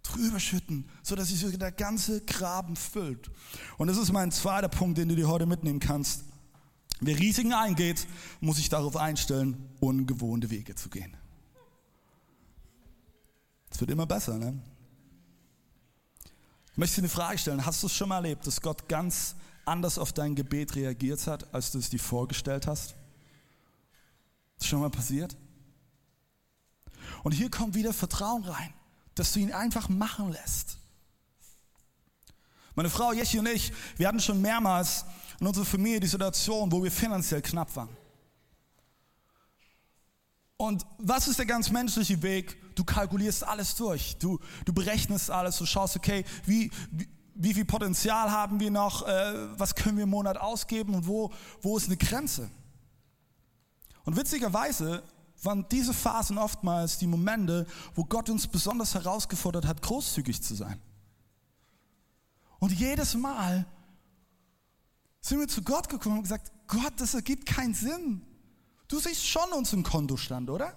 Drüber 0.03 0.39
schütten, 0.39 0.89
sodass 1.03 1.27
sich 1.27 1.57
der 1.57 1.71
ganze 1.71 2.21
Graben 2.21 2.75
füllt. 2.75 3.29
Und 3.77 3.87
das 3.87 3.97
ist 3.97 4.11
mein 4.11 4.31
zweiter 4.31 4.69
Punkt, 4.69 4.97
den 4.97 5.09
du 5.09 5.15
dir 5.15 5.27
heute 5.27 5.45
mitnehmen 5.45 5.79
kannst. 5.79 6.23
Wer 6.99 7.19
Risiken 7.19 7.53
eingeht, 7.53 8.07
muss 8.39 8.57
sich 8.57 8.69
darauf 8.69 8.95
einstellen, 8.95 9.69
ungewohnte 9.79 10.49
Wege 10.49 10.75
zu 10.75 10.89
gehen. 10.89 11.15
Es 13.69 13.79
wird 13.79 13.91
immer 13.91 14.07
besser, 14.07 14.37
ne? 14.37 14.59
Ich 16.71 16.77
möchte 16.77 16.95
dir 16.95 17.01
eine 17.01 17.09
Frage 17.09 17.37
stellen. 17.37 17.65
Hast 17.65 17.83
du 17.83 17.87
es 17.87 17.93
schon 17.93 18.09
mal 18.09 18.17
erlebt, 18.17 18.47
dass 18.47 18.61
Gott 18.61 18.87
ganz 18.87 19.35
anders 19.65 19.97
auf 19.97 20.13
dein 20.13 20.35
Gebet 20.35 20.75
reagiert 20.75 21.27
hat, 21.27 21.53
als 21.53 21.71
du 21.71 21.79
es 21.79 21.89
dir 21.89 21.99
vorgestellt 21.99 22.65
hast? 22.65 22.91
Ist 22.91 22.95
das 24.59 24.67
schon 24.67 24.79
mal 24.79 24.89
passiert? 24.89 25.35
Und 27.27 27.33
hier 27.33 27.51
kommt 27.51 27.75
wieder 27.75 27.91
Vertrauen 27.91 28.45
rein, 28.45 28.73
dass 29.15 29.33
du 29.33 29.39
ihn 29.39 29.51
einfach 29.51 29.89
machen 29.89 30.31
lässt. 30.31 30.77
Meine 32.73 32.89
Frau 32.89 33.11
Jeschi 33.11 33.37
und 33.37 33.49
ich, 33.49 33.73
wir 33.97 34.07
hatten 34.07 34.21
schon 34.21 34.41
mehrmals 34.41 35.03
in 35.41 35.45
unserer 35.45 35.65
Familie 35.65 35.99
die 35.99 36.07
Situation, 36.07 36.71
wo 36.71 36.81
wir 36.81 36.89
finanziell 36.89 37.41
knapp 37.41 37.75
waren. 37.75 37.89
Und 40.55 40.85
was 40.99 41.27
ist 41.27 41.37
der 41.37 41.45
ganz 41.45 41.69
menschliche 41.69 42.21
Weg? 42.21 42.75
Du 42.75 42.85
kalkulierst 42.85 43.43
alles 43.43 43.75
durch, 43.75 44.15
du, 44.19 44.39
du 44.63 44.71
berechnest 44.71 45.29
alles, 45.29 45.57
du 45.57 45.65
schaust, 45.65 45.97
okay, 45.97 46.23
wie, 46.45 46.71
wie, 46.91 47.09
wie 47.35 47.53
viel 47.55 47.65
Potenzial 47.65 48.31
haben 48.31 48.61
wir 48.61 48.71
noch, 48.71 49.05
äh, 49.05 49.59
was 49.59 49.75
können 49.75 49.97
wir 49.97 50.05
im 50.05 50.11
Monat 50.11 50.37
ausgeben 50.37 50.95
und 50.95 51.07
wo, 51.07 51.33
wo 51.61 51.75
ist 51.75 51.87
eine 51.87 51.97
Grenze? 51.97 52.49
Und 54.05 54.15
witzigerweise 54.15 55.03
waren 55.43 55.67
diese 55.69 55.93
Phasen 55.93 56.37
oftmals 56.37 56.97
die 56.97 57.07
Momente, 57.07 57.65
wo 57.95 58.03
Gott 58.03 58.29
uns 58.29 58.47
besonders 58.47 58.93
herausgefordert 58.95 59.65
hat, 59.65 59.81
großzügig 59.81 60.41
zu 60.41 60.55
sein. 60.55 60.81
Und 62.59 62.71
jedes 62.71 63.13
Mal 63.15 63.65
sind 65.21 65.39
wir 65.39 65.47
zu 65.47 65.61
Gott 65.61 65.89
gekommen 65.89 66.17
und 66.17 66.23
gesagt, 66.23 66.51
Gott, 66.67 66.93
das 66.97 67.13
ergibt 67.13 67.45
keinen 67.45 67.73
Sinn. 67.73 68.25
Du 68.87 68.99
siehst 68.99 69.25
schon 69.25 69.51
unseren 69.51 69.83
Kontostand, 69.83 70.49
oder? 70.49 70.73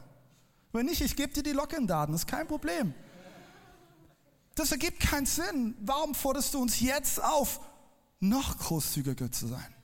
Wenn 0.72 0.86
nicht, 0.86 1.00
ich 1.00 1.16
gebe 1.16 1.32
dir 1.32 1.42
die 1.42 1.52
Login-Daten, 1.52 2.14
ist 2.14 2.26
kein 2.26 2.46
Problem. 2.46 2.94
Das 4.54 4.72
ergibt 4.72 5.00
keinen 5.00 5.26
Sinn. 5.26 5.74
Warum 5.80 6.14
forderst 6.14 6.54
du 6.54 6.60
uns 6.60 6.80
jetzt 6.80 7.22
auf, 7.22 7.60
noch 8.18 8.58
großzügiger 8.58 9.30
zu 9.32 9.46
sein? 9.46 9.74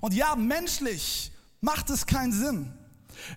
Und 0.00 0.14
ja, 0.14 0.34
menschlich 0.36 1.32
macht 1.60 1.90
es 1.90 2.06
keinen 2.06 2.32
Sinn. 2.32 2.76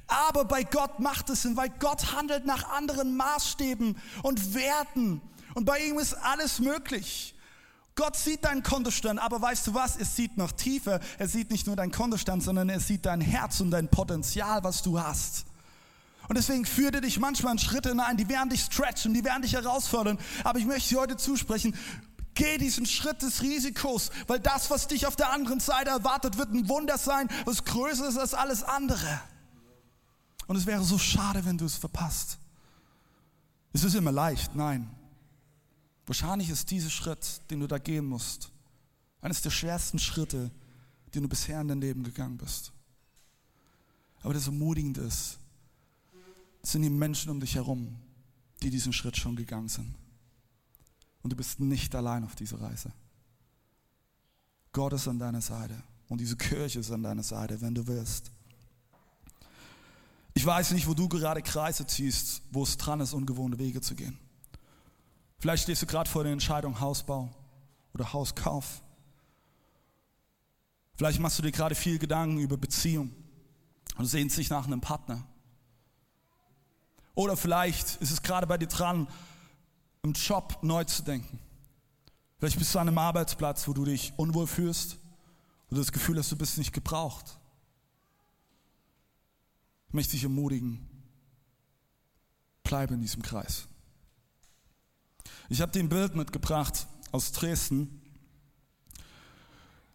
Aber 0.08 0.46
bei 0.46 0.64
Gott 0.64 1.00
macht 1.00 1.30
es 1.30 1.44
Sinn, 1.44 1.58
weil 1.58 1.70
Gott 1.80 2.14
handelt 2.14 2.46
nach 2.46 2.70
anderen 2.70 3.16
Maßstäben 3.18 3.98
und 4.24 4.54
Werten. 4.54 5.22
Und 5.56 5.66
bei 5.66 5.80
ihm 5.80 6.00
ist 6.00 6.14
alles 6.14 6.60
möglich. 6.60 7.36
Gott 7.96 8.16
sieht 8.16 8.46
deinen 8.46 8.64
Kontostand, 8.64 9.20
aber 9.20 9.42
weißt 9.42 9.68
du 9.68 9.74
was? 9.74 9.98
Er 9.98 10.06
sieht 10.06 10.38
noch 10.38 10.54
tiefer. 10.54 11.00
Er 11.18 11.28
sieht 11.28 11.52
nicht 11.52 11.68
nur 11.68 11.76
deinen 11.76 11.92
Kontostand, 11.92 12.44
sondern 12.44 12.70
er 12.70 12.80
sieht 12.80 13.06
dein 13.06 13.20
Herz 13.20 13.60
und 13.60 13.72
dein 13.72 13.90
Potenzial, 13.90 14.64
was 14.64 14.82
du 14.82 15.00
hast. 15.00 15.46
Und 16.30 16.38
deswegen 16.38 16.64
führt 16.66 16.96
er 16.96 17.02
dich 17.02 17.20
manchmal 17.20 17.54
in 17.54 17.60
Schritte 17.60 17.90
hinein, 17.90 18.16
die 18.16 18.30
werden 18.30 18.50
dich 18.50 18.62
stretchen, 18.62 19.14
die 19.14 19.26
werden 19.26 19.42
dich 19.42 19.54
herausfordern. 19.54 20.20
Aber 20.44 20.60
ich 20.60 20.66
möchte 20.66 20.90
dir 20.90 21.00
heute 21.02 21.18
zusprechen, 21.18 21.76
Geh 22.40 22.58
diesen 22.58 22.86
Schritt 22.86 23.22
des 23.22 23.42
Risikos, 23.42 24.12
weil 24.28 24.40
das, 24.40 24.70
was 24.70 24.88
dich 24.88 25.06
auf 25.06 25.18
der 25.18 25.34
anderen 25.34 25.60
Seite 25.60 25.90
erwartet, 25.90 26.38
wird 26.38 26.54
ein 26.54 26.70
Wunder 26.70 26.98
sein, 26.98 27.28
was 27.44 27.66
größer 27.66 28.08
ist 28.08 28.18
als 28.18 28.34
alles 28.34 28.64
andere. 28.64 29.20
Und 30.50 30.56
es 30.56 30.66
wäre 30.66 30.84
so 30.84 30.98
schade, 30.98 31.46
wenn 31.46 31.60
du 31.60 31.66
es 31.66 31.76
verpasst. 31.76 32.40
Es 33.72 33.84
ist 33.84 33.94
immer 33.94 34.12
leicht, 34.12 34.56
nein. 34.56 34.90
Wahrscheinlich 36.08 36.50
ist 36.50 36.72
dieser 36.72 36.90
Schritt, 36.90 37.40
den 37.52 37.60
du 37.60 37.68
da 37.68 37.78
gehen 37.78 38.08
musst, 38.08 38.52
eines 39.22 39.44
der 39.44 39.52
schwersten 39.52 40.00
Schritte, 40.00 40.50
den 41.14 41.22
du 41.22 41.30
bisher 41.30 41.62
in 41.62 41.68
dein 41.68 41.80
Leben 41.80 42.02
gegangen 42.02 42.36
bist. 42.40 42.74
Aber 44.24 44.34
das 44.34 44.48
Ermutigende 44.48 45.02
ist, 45.02 45.38
es 46.64 46.72
sind 46.72 46.82
die 46.82 46.90
Menschen 46.90 47.30
um 47.30 47.40
dich 47.40 47.54
herum, 47.54 47.96
die 48.64 48.72
diesen 48.72 48.92
Schritt 48.92 49.18
schon 49.18 49.36
gegangen 49.36 49.70
sind. 49.70 49.94
Und 51.22 51.32
du 51.32 51.36
bist 51.36 51.60
nicht 51.60 51.94
allein 51.94 52.24
auf 52.24 52.34
dieser 52.34 52.60
Reise. 52.60 52.92
Gott 54.72 54.94
ist 54.94 55.08
an 55.08 55.20
deiner 55.20 55.42
Seite 55.42 55.84
und 56.08 56.20
diese 56.20 56.38
Kirche 56.38 56.80
ist 56.80 56.90
an 56.90 57.04
deiner 57.04 57.22
Seite, 57.22 57.62
wenn 57.62 57.76
du 57.76 57.86
willst. 57.86 58.32
Ich 60.40 60.46
weiß 60.46 60.72
nicht, 60.72 60.88
wo 60.88 60.94
du 60.94 61.10
gerade 61.10 61.42
Kreise 61.42 61.86
ziehst, 61.86 62.44
wo 62.50 62.64
es 62.64 62.78
dran 62.78 63.02
ist, 63.02 63.12
ungewohnte 63.12 63.60
Wege 63.60 63.82
zu 63.82 63.94
gehen. 63.94 64.18
Vielleicht 65.38 65.64
stehst 65.64 65.82
du 65.82 65.86
gerade 65.86 66.10
vor 66.10 66.24
der 66.24 66.32
Entscheidung 66.32 66.80
Hausbau 66.80 67.30
oder 67.94 68.14
Hauskauf. 68.14 68.82
Vielleicht 70.96 71.20
machst 71.20 71.40
du 71.40 71.44
dir 71.44 71.52
gerade 71.52 71.76
viel 71.76 72.00
Gedanken 72.00 72.40
über 72.40 72.56
Beziehung 72.56 73.14
und 73.98 74.06
sehnst 74.06 74.38
dich 74.38 74.50
nach 74.50 74.66
einem 74.66 74.80
Partner. 74.80 75.26
Oder 77.16 77.36
vielleicht 77.36 77.98
ist 77.98 78.12
es 78.12 78.22
gerade 78.22 78.48
bei 78.48 78.58
dir 78.58 78.68
dran, 78.68 79.10
im 80.04 80.14
Job 80.14 80.60
neu 80.62 80.86
zu 80.86 81.04
denken. 81.04 81.38
Vielleicht 82.38 82.58
bist 82.58 82.74
du 82.74 82.80
an 82.80 82.88
einem 82.88 82.98
Arbeitsplatz, 82.98 83.68
wo 83.68 83.74
du 83.74 83.84
dich 83.84 84.14
unwohl 84.16 84.48
fühlst, 84.48 85.00
du 85.70 85.76
das 85.76 85.92
Gefühl 85.92 86.18
hast, 86.18 86.32
du 86.32 86.38
bist 86.38 86.58
nicht 86.58 86.72
gebraucht. 86.72 87.39
Möchte 89.92 90.12
dich 90.12 90.24
ermutigen, 90.24 90.88
bleibe 92.64 92.94
in 92.94 93.02
diesem 93.02 93.22
Kreis. 93.22 93.68
Ich 95.50 95.62
habe 95.62 95.72
dir 95.72 95.80
ein 95.80 95.90
Bild 95.90 96.16
mitgebracht 96.16 96.88
aus 97.12 97.32
Dresden. 97.32 98.02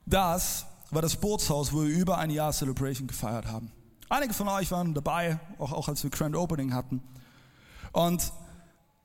Das 0.05 0.67
war 0.91 1.01
das 1.01 1.17
Bootshaus, 1.17 1.73
wo 1.73 1.83
wir 1.83 1.89
über 1.89 2.19
ein 2.19 2.31
Jahr 2.31 2.53
Celebration 2.53 3.07
gefeiert 3.07 3.47
haben. 3.47 3.71
Einige 4.09 4.35
von 4.35 4.49
euch 4.49 4.71
waren 4.71 4.95
dabei, 4.95 5.39
auch, 5.59 5.73
auch 5.73 5.89
als 5.89 6.03
wir 6.03 6.11
Grand 6.11 6.37
Opening 6.37 6.75
hatten. 6.75 7.03
Und 7.93 8.33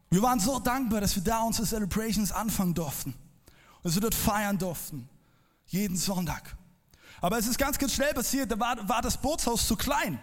wir 0.09 0.21
waren 0.23 0.39
so 0.39 0.59
dankbar, 0.59 1.01
dass 1.01 1.15
wir 1.15 1.23
da 1.23 1.41
unsere 1.41 1.67
Celebrations 1.67 2.31
anfangen 2.31 2.73
durften. 2.73 3.11
Und 3.11 3.85
dass 3.85 3.93
wir 3.93 4.01
dort 4.01 4.15
feiern 4.15 4.57
durften. 4.57 5.07
Jeden 5.67 5.95
Sonntag. 5.95 6.57
Aber 7.21 7.37
es 7.37 7.47
ist 7.47 7.57
ganz, 7.57 7.77
ganz 7.77 7.93
schnell 7.93 8.13
passiert, 8.13 8.51
da 8.51 8.59
war, 8.59 8.89
war 8.89 9.01
das 9.01 9.17
Bootshaus 9.17 9.67
zu 9.67 9.75
klein. 9.75 10.19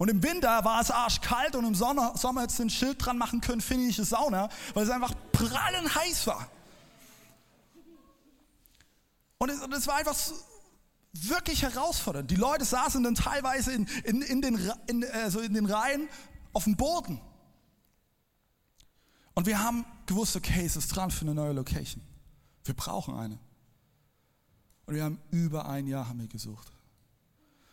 Und 0.00 0.08
im 0.08 0.22
Winter 0.22 0.64
war 0.64 0.80
es 0.80 0.90
arschkalt 0.90 1.54
und 1.54 1.66
im 1.66 1.74
Sommer, 1.74 2.16
Sommer 2.16 2.40
hättest 2.40 2.58
du 2.58 2.62
ein 2.62 2.70
Schild 2.70 3.04
dran 3.04 3.18
machen 3.18 3.42
können, 3.42 3.60
finnische 3.60 4.02
Sauna, 4.02 4.48
weil 4.72 4.84
es 4.84 4.88
einfach 4.88 5.12
prallend 5.30 5.94
heiß 5.94 6.26
war. 6.26 6.48
Und 9.36 9.50
es, 9.50 9.60
und 9.60 9.70
es 9.74 9.86
war 9.86 9.96
einfach 9.96 10.14
so, 10.14 10.34
wirklich 11.12 11.60
herausfordernd. 11.60 12.30
Die 12.30 12.36
Leute 12.36 12.64
saßen 12.64 13.02
dann 13.02 13.14
teilweise 13.14 13.72
in, 13.72 13.84
in, 14.04 14.22
in, 14.22 14.40
den, 14.40 14.72
in, 14.86 15.04
also 15.04 15.40
in 15.40 15.52
den 15.52 15.66
Reihen 15.66 16.08
auf 16.54 16.64
dem 16.64 16.76
Boden. 16.76 17.20
Und 19.34 19.44
wir 19.44 19.62
haben 19.62 19.84
gewusst, 20.06 20.34
okay, 20.34 20.64
es 20.64 20.76
ist 20.76 20.96
dran 20.96 21.10
für 21.10 21.26
eine 21.26 21.34
neue 21.34 21.52
Location. 21.52 22.02
Wir 22.64 22.72
brauchen 22.72 23.14
eine. 23.16 23.38
Und 24.86 24.94
wir 24.94 25.04
haben 25.04 25.20
über 25.30 25.68
ein 25.68 25.86
Jahr 25.86 26.08
haben 26.08 26.20
wir 26.20 26.28
gesucht. 26.28 26.72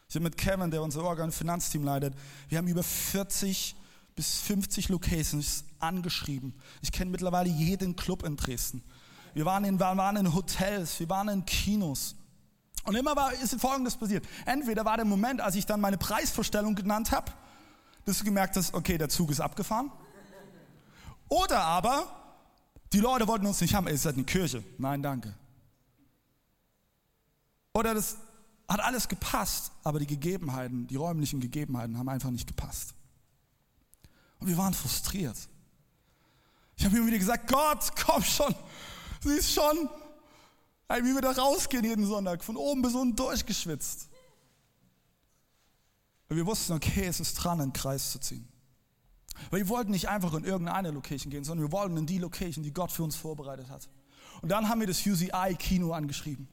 Ich 0.09 0.15
habe 0.15 0.23
mit 0.23 0.37
Kevin, 0.37 0.71
der 0.71 0.81
unser 0.81 1.03
Organ- 1.03 1.31
Finanzteam 1.31 1.83
leitet, 1.83 2.13
wir 2.47 2.57
haben 2.57 2.67
über 2.67 2.83
40 2.83 3.75
bis 4.15 4.39
50 4.39 4.89
Locations 4.89 5.65
angeschrieben. 5.79 6.53
Ich 6.81 6.91
kenne 6.91 7.11
mittlerweile 7.11 7.49
jeden 7.49 7.95
Club 7.95 8.23
in 8.23 8.35
Dresden. 8.37 8.83
Wir 9.33 9.45
waren 9.45 9.65
in, 9.65 9.79
waren 9.79 10.15
in 10.15 10.33
Hotels, 10.33 10.99
wir 10.99 11.09
waren 11.09 11.27
in 11.29 11.45
Kinos. 11.45 12.15
Und 12.85 12.95
immer 12.95 13.15
war, 13.15 13.33
ist 13.33 13.59
Folgendes 13.59 13.97
passiert. 13.97 14.25
Entweder 14.45 14.85
war 14.85 14.95
der 14.95 15.05
Moment, 15.05 15.41
als 15.41 15.55
ich 15.55 15.65
dann 15.65 15.81
meine 15.81 15.97
Preisvorstellung 15.97 16.73
genannt 16.73 17.11
habe, 17.11 17.31
dass 18.05 18.19
du 18.19 18.23
gemerkt 18.23 18.55
hast, 18.55 18.73
okay, 18.73 18.97
der 18.97 19.09
Zug 19.09 19.29
ist 19.29 19.41
abgefahren. 19.41 19.91
Oder 21.27 21.61
aber, 21.61 22.07
die 22.93 23.01
Leute 23.01 23.27
wollten 23.27 23.45
uns 23.45 23.59
nicht 23.59 23.75
haben, 23.75 23.87
ihr 23.87 23.97
seid 23.97 24.15
eine 24.15 24.23
Kirche. 24.23 24.63
Nein, 24.77 25.03
danke. 25.03 25.35
Oder 27.73 27.93
das 27.93 28.15
hat 28.67 28.79
alles 28.81 29.07
gepasst, 29.07 29.71
aber 29.83 29.99
die 29.99 30.07
Gegebenheiten, 30.07 30.87
die 30.87 30.95
räumlichen 30.95 31.39
Gegebenheiten 31.39 31.97
haben 31.97 32.09
einfach 32.09 32.29
nicht 32.29 32.47
gepasst. 32.47 32.93
Und 34.39 34.47
wir 34.47 34.57
waren 34.57 34.73
frustriert. 34.73 35.37
Ich 36.75 36.85
habe 36.85 36.97
immer 36.97 37.07
wieder 37.07 37.17
gesagt, 37.17 37.47
Gott, 37.47 37.91
komm 38.05 38.23
schon, 38.23 38.53
siehst 39.21 39.53
schon, 39.53 39.89
wie 40.89 41.13
wir 41.13 41.21
da 41.21 41.31
rausgehen 41.31 41.83
jeden 41.83 42.05
Sonntag, 42.05 42.43
von 42.43 42.55
oben 42.55 42.81
bis 42.81 42.93
unten 42.93 43.15
durchgeschwitzt. 43.15 44.09
Und 46.29 46.35
wir 46.35 46.45
wussten, 46.45 46.73
okay, 46.73 47.05
es 47.05 47.19
ist 47.19 47.35
dran, 47.35 47.61
einen 47.61 47.73
Kreis 47.73 48.11
zu 48.11 48.19
ziehen. 48.19 48.47
Weil 49.49 49.61
wir 49.61 49.69
wollten 49.69 49.91
nicht 49.91 50.09
einfach 50.09 50.33
in 50.33 50.43
irgendeine 50.43 50.91
Location 50.91 51.31
gehen, 51.31 51.43
sondern 51.43 51.67
wir 51.67 51.71
wollten 51.71 51.95
in 51.95 52.05
die 52.05 52.17
Location, 52.17 52.63
die 52.63 52.73
Gott 52.73 52.91
für 52.91 53.03
uns 53.03 53.15
vorbereitet 53.15 53.69
hat. 53.69 53.87
Und 54.41 54.49
dann 54.49 54.67
haben 54.67 54.79
wir 54.79 54.87
das 54.87 55.05
UCI-Kino 55.05 55.93
angeschrieben. 55.93 56.47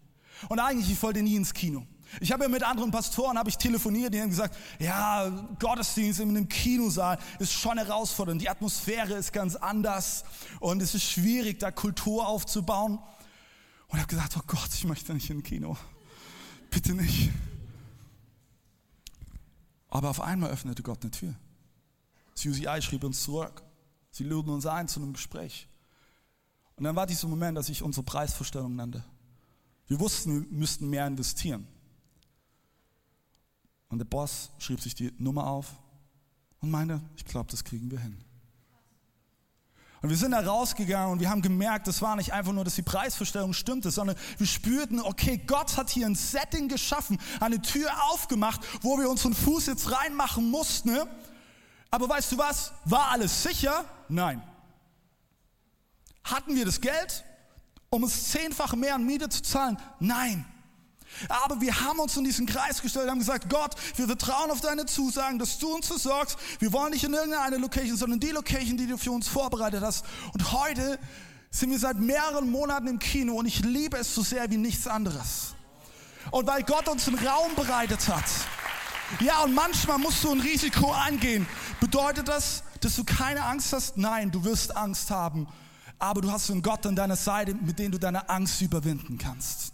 Und 0.48 0.59
eigentlich, 0.59 0.90
ich 0.90 1.03
wollte 1.03 1.22
nie 1.22 1.37
ins 1.37 1.53
Kino. 1.53 1.87
Ich 2.20 2.32
habe 2.32 2.44
ja 2.44 2.48
mit 2.48 2.62
anderen 2.62 2.90
Pastoren 2.90 3.38
habe 3.38 3.48
ich 3.48 3.58
telefoniert, 3.58 4.14
die 4.14 4.20
haben 4.20 4.30
gesagt, 4.30 4.56
ja, 4.78 5.28
Gottesdienst 5.58 6.20
in 6.20 6.30
einem 6.30 6.48
Kinosaal 6.48 7.18
ist 7.38 7.52
schon 7.52 7.78
herausfordernd. 7.78 8.40
Die 8.40 8.48
Atmosphäre 8.48 9.14
ist 9.14 9.32
ganz 9.32 9.56
anders 9.56 10.24
und 10.60 10.82
es 10.82 10.94
ist 10.94 11.04
schwierig, 11.04 11.58
da 11.58 11.70
Kultur 11.70 12.26
aufzubauen. 12.26 12.98
Und 13.88 13.98
ich 13.98 13.98
habe 13.98 14.08
gesagt, 14.08 14.36
oh 14.36 14.42
Gott, 14.46 14.70
ich 14.74 14.84
möchte 14.84 15.14
nicht 15.14 15.30
in 15.30 15.38
ein 15.38 15.42
Kino. 15.42 15.76
Bitte 16.70 16.94
nicht. 16.94 17.30
Aber 19.88 20.10
auf 20.10 20.20
einmal 20.20 20.50
öffnete 20.50 20.82
Gott 20.82 21.02
eine 21.02 21.10
Tür. 21.10 21.34
Das 22.34 22.44
UCI 22.44 22.82
schrieb 22.82 23.04
uns 23.04 23.22
zurück. 23.22 23.62
Sie 24.10 24.24
luden 24.24 24.50
uns 24.50 24.66
ein 24.66 24.88
zu 24.88 25.00
einem 25.00 25.12
Gespräch. 25.12 25.68
Und 26.76 26.84
dann 26.84 26.96
war 26.96 27.06
dieser 27.06 27.28
Moment, 27.28 27.56
dass 27.56 27.68
ich 27.68 27.82
unsere 27.82 28.04
Preisvorstellung 28.04 28.74
nannte. 28.74 29.04
Wir 29.86 30.00
wussten, 30.00 30.50
wir 30.50 30.58
müssten 30.58 30.88
mehr 30.88 31.06
investieren. 31.06 31.66
Und 33.88 33.99
der 33.99 34.05
Boss 34.05 34.51
schrieb 34.59 34.81
sich 34.81 34.94
die 34.94 35.12
Nummer 35.18 35.47
auf 35.47 35.73
und 36.61 36.70
meinte, 36.70 37.01
ich 37.16 37.25
glaube, 37.25 37.51
das 37.51 37.64
kriegen 37.64 37.90
wir 37.90 38.01
hin. 38.01 38.25
Und 40.05 40.11
wir 40.11 40.18
sind 40.18 40.33
da 40.33 40.40
rausgegangen 40.40 41.12
und 41.12 41.20
wir 41.20 41.31
haben 41.31 41.40
gemerkt, 41.40 41.87
das 41.87 42.03
war 42.03 42.14
nicht 42.14 42.35
einfach 42.35 42.53
nur, 42.53 42.62
dass 42.62 42.75
die 42.75 42.83
Preisvorstellung 42.83 43.55
stimmte, 43.55 43.90
sondern 43.90 44.16
wir 44.37 44.47
spürten, 44.47 45.01
okay, 45.01 45.38
Gott 45.38 45.79
hat 45.79 45.88
hier 45.88 46.05
ein 46.05 46.14
Setting 46.14 46.68
geschaffen, 46.68 47.18
eine 47.40 47.62
Tür 47.62 47.90
aufgemacht, 48.11 48.61
wo 48.83 48.99
wir 48.99 49.09
unseren 49.09 49.33
Fuß 49.33 49.64
jetzt 49.64 49.90
reinmachen 49.90 50.51
mussten. 50.51 50.90
Ne? 50.90 51.07
Aber 51.90 52.07
weißt 52.07 52.33
du 52.33 52.37
was? 52.37 52.73
War 52.85 53.12
alles 53.12 53.42
sicher? 53.44 53.87
Nein. 54.11 54.42
Hatten 56.23 56.55
wir 56.55 56.66
das 56.66 56.83
Geld, 56.83 57.25
um 57.88 58.05
es 58.05 58.31
zehnfach 58.31 58.75
mehr 58.75 58.97
an 58.97 59.07
Miete 59.07 59.31
zu 59.31 59.42
zahlen? 59.42 59.79
Nein. 60.01 60.44
Aber 61.29 61.61
wir 61.61 61.81
haben 61.81 61.98
uns 61.98 62.16
in 62.16 62.24
diesen 62.24 62.46
Kreis 62.46 62.83
gestellt, 62.83 63.11
haben 63.11 63.18
gesagt, 63.18 63.48
Gott, 63.48 63.74
wir 63.96 64.07
vertrauen 64.07 64.50
auf 64.50 64.61
deine 64.61 64.87
Zusagen, 64.87 65.38
dass 65.38 65.59
du 65.59 65.74
uns 65.74 65.87
versorgst. 65.87 66.38
Wir 66.59 66.72
wollen 66.72 66.92
nicht 66.92 67.05
in 67.05 67.14
irgendeine 67.14 67.59
Location, 67.59 67.96
sondern 67.96 68.20
die 68.20 68.31
Location, 68.31 68.77
die 68.77 68.87
du 68.87 68.96
für 68.96 69.11
uns 69.11 69.29
vorbereitet 69.29 69.83
hast. 69.83 70.05
Und 70.33 70.53
heute 70.53 70.98
sind 71.50 71.70
wir 71.70 71.79
seit 71.79 71.98
mehreren 71.98 72.50
Monaten 72.50 72.88
im 72.88 72.98
Kino 72.98 73.35
und 73.35 73.46
ich 73.46 73.61
liebe 73.61 73.96
es 73.96 74.14
so 74.14 74.22
sehr 74.22 74.50
wie 74.50 74.57
nichts 74.57 74.87
anderes. 74.87 75.55
Und 76.31 76.46
weil 76.46 76.62
Gott 76.62 76.88
uns 76.88 77.07
einen 77.07 77.18
Raum 77.18 77.55
bereitet 77.55 78.09
hat. 78.09 78.24
Ja, 79.20 79.42
und 79.42 79.55
manchmal 79.55 79.98
musst 79.98 80.24
du 80.24 80.33
ein 80.33 80.40
Risiko 80.40 80.92
eingehen. 80.92 81.46
Bedeutet 81.79 82.27
das, 82.27 82.64
dass 82.81 82.96
du 82.96 83.05
keine 83.05 83.44
Angst 83.44 83.72
hast? 83.72 83.96
Nein, 83.96 84.31
du 84.31 84.42
wirst 84.44 84.77
Angst 84.77 85.11
haben. 85.11 85.46
Aber 85.98 86.20
du 86.20 86.31
hast 86.33 86.50
einen 86.50 86.62
Gott 86.62 86.85
an 86.87 86.96
deiner 86.96 87.16
Seite, 87.16 87.55
mit 87.55 87.79
dem 87.79 87.92
du 87.92 87.98
deine 87.98 88.29
Angst 88.29 88.61
überwinden 88.61 89.18
kannst. 89.18 89.73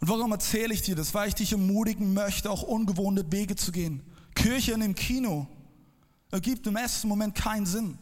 Und 0.00 0.08
warum 0.08 0.32
erzähle 0.32 0.72
ich 0.72 0.82
dir 0.82 0.96
das? 0.96 1.12
Weil 1.12 1.28
ich 1.28 1.34
dich 1.34 1.52
ermutigen 1.52 2.14
möchte, 2.14 2.50
auch 2.50 2.62
ungewohnte 2.62 3.30
Wege 3.30 3.54
zu 3.56 3.70
gehen. 3.70 4.02
Kirche 4.34 4.72
in 4.72 4.80
dem 4.80 4.94
Kino 4.94 5.46
ergibt 6.30 6.66
im 6.66 6.76
ersten 6.76 7.08
Moment 7.08 7.34
keinen 7.34 7.66
Sinn. 7.66 7.98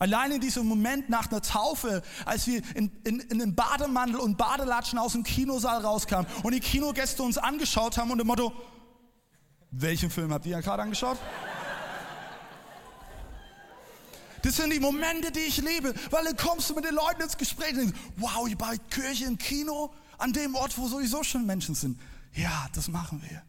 Allein 0.00 0.32
in 0.32 0.40
diesem 0.40 0.66
Moment 0.66 1.08
nach 1.08 1.30
einer 1.30 1.42
Taufe, 1.42 2.02
als 2.24 2.46
wir 2.46 2.62
in, 2.74 2.90
in, 3.04 3.20
in 3.20 3.38
den 3.40 3.54
Bademantel 3.54 4.20
und 4.20 4.36
Badelatschen 4.36 4.98
aus 4.98 5.12
dem 5.12 5.24
Kinosaal 5.24 5.82
rauskamen 5.82 6.26
und 6.42 6.54
die 6.54 6.60
Kinogäste 6.60 7.22
uns 7.22 7.36
angeschaut 7.36 7.98
haben 7.98 8.10
und 8.10 8.18
dem 8.18 8.26
Motto, 8.26 8.52
welchen 9.70 10.10
Film 10.10 10.32
habt 10.32 10.46
ihr 10.46 10.52
ja 10.52 10.60
gerade 10.60 10.82
angeschaut? 10.82 11.18
Das 14.42 14.56
sind 14.56 14.72
die 14.72 14.78
Momente, 14.78 15.32
die 15.32 15.40
ich 15.40 15.58
liebe, 15.58 15.92
weil 16.10 16.24
dann 16.24 16.36
kommst 16.36 16.70
du 16.70 16.74
mit 16.74 16.84
den 16.84 16.94
Leuten 16.94 17.22
ins 17.22 17.36
Gespräch 17.36 17.72
und 17.72 17.78
denkst, 17.78 17.98
wow, 18.16 18.48
ihr 18.48 18.56
bei 18.56 18.76
Kirche 18.90 19.24
im 19.24 19.36
Kino, 19.36 19.92
an 20.18 20.32
dem 20.32 20.54
Ort, 20.54 20.76
wo 20.76 20.88
sowieso 20.88 21.22
schon 21.22 21.46
Menschen 21.46 21.74
sind. 21.74 21.98
Ja, 22.34 22.68
das 22.74 22.88
machen 22.88 23.22
wir. 23.22 23.42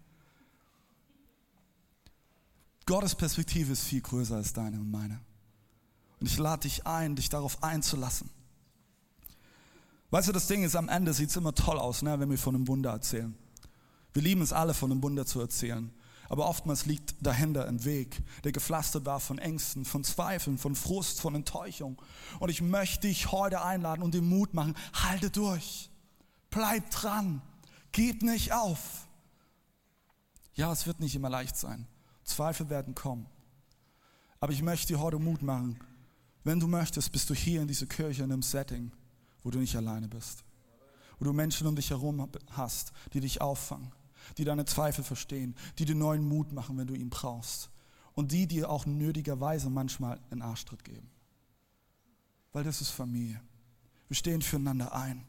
Gottes 2.86 3.14
Perspektive 3.14 3.74
ist 3.74 3.84
viel 3.84 4.02
größer 4.02 4.36
als 4.36 4.54
deine 4.54 4.80
und 4.80 4.90
meine. 4.90 5.20
Und 6.20 6.28
ich 6.28 6.38
lade 6.38 6.62
dich 6.62 6.88
ein, 6.88 7.16
dich 7.16 7.30
darauf 7.30 7.62
einzulassen. 7.62 8.30
Weißt 10.12 10.28
du, 10.28 10.32
das 10.32 10.48
Ding 10.48 10.64
ist, 10.64 10.76
am 10.76 10.90
Ende 10.90 11.14
sieht 11.14 11.30
es 11.30 11.36
immer 11.36 11.54
toll 11.54 11.78
aus, 11.78 12.02
ne, 12.02 12.20
wenn 12.20 12.30
wir 12.32 12.38
von 12.38 12.56
einem 12.56 12.68
Wunder 12.68 12.92
erzählen. 12.92 13.36
Wir 14.14 14.24
lieben 14.24 14.42
es 14.42 14.54
alle, 14.54 14.74
von 14.74 14.92
einem 14.92 15.04
Wunder 15.04 15.26
zu 15.26 15.40
erzählen. 15.40 15.92
Aber 16.30 16.48
oftmals 16.48 16.86
liegt 16.86 17.16
dahinter 17.22 17.68
ein 17.68 17.86
Weg, 17.86 18.22
der 18.44 18.52
gepflastert 18.52 19.06
war 19.06 19.20
von 19.20 19.40
Ängsten, 19.40 19.86
von 19.86 20.04
Zweifeln, 20.04 20.58
von 20.58 20.76
Frust, 20.76 21.22
von 21.22 21.36
Enttäuschung. 21.36 22.02
Und 22.40 22.50
ich 22.50 22.62
möchte 22.62 23.08
dich 23.08 23.32
heute 23.32 23.64
einladen 23.64 24.04
und 24.04 24.14
dir 24.14 24.22
Mut 24.22 24.54
machen, 24.54 24.76
halte 24.94 25.30
durch. 25.32 25.89
Bleib 26.50 26.90
dran. 26.92 27.42
Gib 27.92 28.22
nicht 28.22 28.54
auf. 28.54 29.08
Ja, 30.56 30.72
es 30.72 30.86
wird 30.86 31.00
nicht 31.00 31.16
immer 31.16 31.30
leicht 31.30 31.56
sein. 31.56 31.88
Zweifel 32.24 32.70
werden 32.70 32.96
kommen. 32.96 33.28
Aber 34.40 34.54
ich 34.54 34.62
möchte 34.62 34.88
dir 34.88 35.00
heute 35.00 35.20
Mut 35.20 35.42
machen. 35.42 35.80
Wenn 36.44 36.60
du 36.60 36.68
möchtest, 36.68 37.12
bist 37.12 37.30
du 37.30 37.34
hier 37.34 37.62
in 37.62 37.68
dieser 37.68 37.86
Kirche 37.86 38.24
in 38.24 38.32
einem 38.32 38.42
Setting, 38.42 38.92
wo 39.44 39.52
du 39.52 39.60
nicht 39.60 39.76
alleine 39.76 40.08
bist. 40.08 40.44
wo 41.20 41.26
du 41.26 41.34
Menschen 41.34 41.68
um 41.68 41.76
dich 41.76 41.90
herum 41.90 42.30
hast, 42.52 42.94
die 43.14 43.20
dich 43.20 43.42
auffangen, 43.42 43.92
die 44.38 44.46
deine 44.46 44.66
Zweifel 44.66 45.04
verstehen, 45.04 45.56
die 45.78 45.86
dir 45.86 45.96
neuen 45.96 46.28
Mut 46.28 46.54
machen, 46.54 46.78
wenn 46.78 46.88
du 46.88 46.94
ihn 46.94 47.10
brauchst 47.10 47.70
und 48.14 48.32
die 48.32 48.48
dir 48.48 48.70
auch 48.70 48.86
nötigerweise 48.86 49.70
manchmal 49.70 50.20
einen 50.32 50.42
Arschtritt 50.42 50.84
geben. 50.84 51.10
Weil 52.54 52.64
das 52.64 52.82
ist 52.82 52.90
Familie. 52.90 53.42
Wir 54.08 54.16
stehen 54.16 54.42
füreinander 54.42 54.94
ein. 54.94 55.26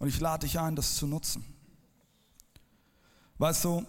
Und 0.00 0.08
ich 0.08 0.18
lade 0.18 0.46
dich 0.46 0.58
ein, 0.58 0.74
das 0.74 0.96
zu 0.96 1.06
nutzen. 1.06 1.44
Weißt 3.36 3.64
du, 3.64 3.86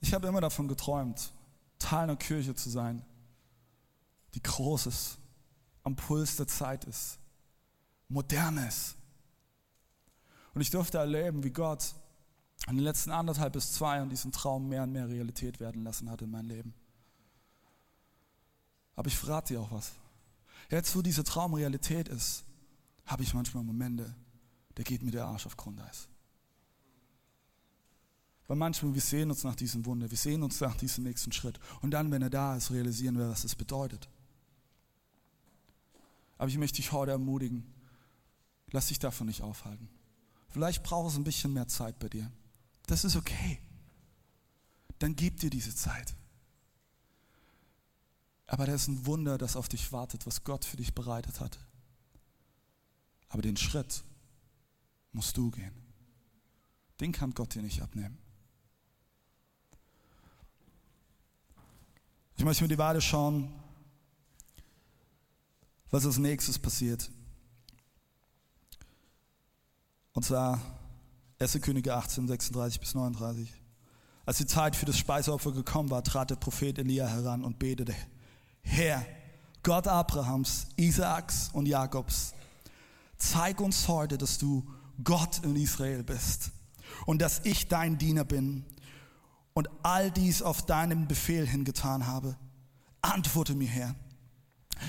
ich 0.00 0.12
habe 0.12 0.28
immer 0.28 0.42
davon 0.42 0.68
geträumt, 0.68 1.32
Teil 1.78 2.04
einer 2.04 2.16
Kirche 2.16 2.54
zu 2.54 2.68
sein, 2.68 3.02
die 4.34 4.42
groß 4.42 4.86
ist, 4.86 5.18
am 5.84 5.96
Puls 5.96 6.36
der 6.36 6.46
Zeit 6.46 6.84
ist, 6.84 7.18
modern 8.08 8.58
ist. 8.58 8.94
Und 10.52 10.60
ich 10.60 10.70
durfte 10.70 10.98
erleben, 10.98 11.42
wie 11.44 11.50
Gott 11.50 11.94
in 12.66 12.76
den 12.76 12.84
letzten 12.84 13.10
anderthalb 13.10 13.54
bis 13.54 13.72
zwei 13.72 13.96
Jahren 13.96 14.10
diesen 14.10 14.32
Traum 14.32 14.68
mehr 14.68 14.82
und 14.82 14.92
mehr 14.92 15.08
Realität 15.08 15.60
werden 15.60 15.82
lassen 15.82 16.10
hat 16.10 16.20
in 16.20 16.30
meinem 16.30 16.48
Leben. 16.48 16.74
Aber 18.96 19.08
ich 19.08 19.16
verrate 19.16 19.54
dir 19.54 19.60
auch 19.62 19.70
was. 19.70 19.92
Jetzt, 20.68 20.94
wo 20.94 21.00
dieser 21.00 21.24
Traum 21.24 21.54
Realität 21.54 22.08
ist, 22.08 22.44
habe 23.06 23.22
ich 23.22 23.32
manchmal 23.32 23.64
Momente, 23.64 24.14
da 24.78 24.84
geht 24.84 25.02
mir 25.02 25.10
der 25.10 25.26
Arsch 25.26 25.44
auf 25.44 25.56
Grundeis. 25.56 26.06
Weil 28.46 28.56
manchmal, 28.56 28.94
wir 28.94 29.00
sehen 29.00 29.28
uns 29.28 29.42
nach 29.42 29.56
diesem 29.56 29.84
Wunder, 29.84 30.08
wir 30.08 30.16
sehen 30.16 30.40
uns 30.44 30.60
nach 30.60 30.76
diesem 30.76 31.02
nächsten 31.02 31.32
Schritt. 31.32 31.58
Und 31.80 31.90
dann, 31.90 32.12
wenn 32.12 32.22
er 32.22 32.30
da 32.30 32.54
ist, 32.54 32.70
realisieren 32.70 33.18
wir, 33.18 33.28
was 33.28 33.42
das 33.42 33.56
bedeutet. 33.56 34.08
Aber 36.36 36.48
ich 36.48 36.58
möchte 36.58 36.76
dich 36.76 36.92
heute 36.92 37.10
ermutigen, 37.10 37.74
lass 38.70 38.86
dich 38.86 39.00
davon 39.00 39.26
nicht 39.26 39.42
aufhalten. 39.42 39.88
Vielleicht 40.48 40.84
braucht 40.84 41.10
es 41.10 41.16
ein 41.16 41.24
bisschen 41.24 41.52
mehr 41.52 41.66
Zeit 41.66 41.98
bei 41.98 42.08
dir. 42.08 42.30
Das 42.86 43.04
ist 43.04 43.16
okay. 43.16 43.58
Dann 45.00 45.16
gib 45.16 45.40
dir 45.40 45.50
diese 45.50 45.74
Zeit. 45.74 46.14
Aber 48.46 48.64
da 48.64 48.74
ist 48.74 48.86
ein 48.86 49.06
Wunder, 49.06 49.38
das 49.38 49.56
auf 49.56 49.68
dich 49.68 49.90
wartet, 49.90 50.24
was 50.24 50.44
Gott 50.44 50.64
für 50.64 50.76
dich 50.76 50.94
bereitet 50.94 51.40
hat. 51.40 51.58
Aber 53.28 53.42
den 53.42 53.56
Schritt 53.56 54.04
musst 55.12 55.36
du 55.36 55.50
gehen. 55.50 55.72
Den 57.00 57.12
kann 57.12 57.32
Gott 57.32 57.54
dir 57.54 57.62
nicht 57.62 57.80
abnehmen. 57.80 58.18
Ich 62.36 62.44
möchte 62.44 62.62
mir 62.62 62.68
die 62.68 62.78
Weile 62.78 63.00
schauen, 63.00 63.52
was 65.90 66.06
als 66.06 66.18
nächstes 66.18 66.58
passiert. 66.58 67.10
Und 70.12 70.24
zwar 70.24 70.60
1. 71.40 71.60
Könige 71.60 71.94
18, 71.94 72.26
36 72.26 72.80
bis 72.80 72.94
39. 72.94 73.52
Als 74.26 74.38
die 74.38 74.46
Zeit 74.46 74.76
für 74.76 74.86
das 74.86 74.98
Speiseopfer 74.98 75.52
gekommen 75.52 75.90
war, 75.90 76.02
trat 76.04 76.30
der 76.30 76.36
Prophet 76.36 76.78
Elia 76.78 77.06
heran 77.06 77.44
und 77.44 77.58
betete, 77.58 77.94
Herr, 78.60 79.04
Gott 79.62 79.86
Abrahams, 79.86 80.66
Isaaks 80.76 81.50
und 81.52 81.66
Jakobs, 81.66 82.34
zeig 83.16 83.60
uns 83.60 83.88
heute, 83.88 84.18
dass 84.18 84.38
du 84.38 84.68
Gott 85.02 85.40
in 85.44 85.56
Israel 85.56 86.02
bist 86.02 86.50
und 87.06 87.20
dass 87.22 87.40
ich 87.44 87.68
dein 87.68 87.98
Diener 87.98 88.24
bin 88.24 88.64
und 89.54 89.68
all 89.82 90.10
dies 90.10 90.42
auf 90.42 90.66
deinem 90.66 91.08
Befehl 91.08 91.46
hingetan 91.46 92.06
habe. 92.06 92.36
Antworte 93.00 93.54
mir, 93.54 93.68
Herr. 93.68 93.94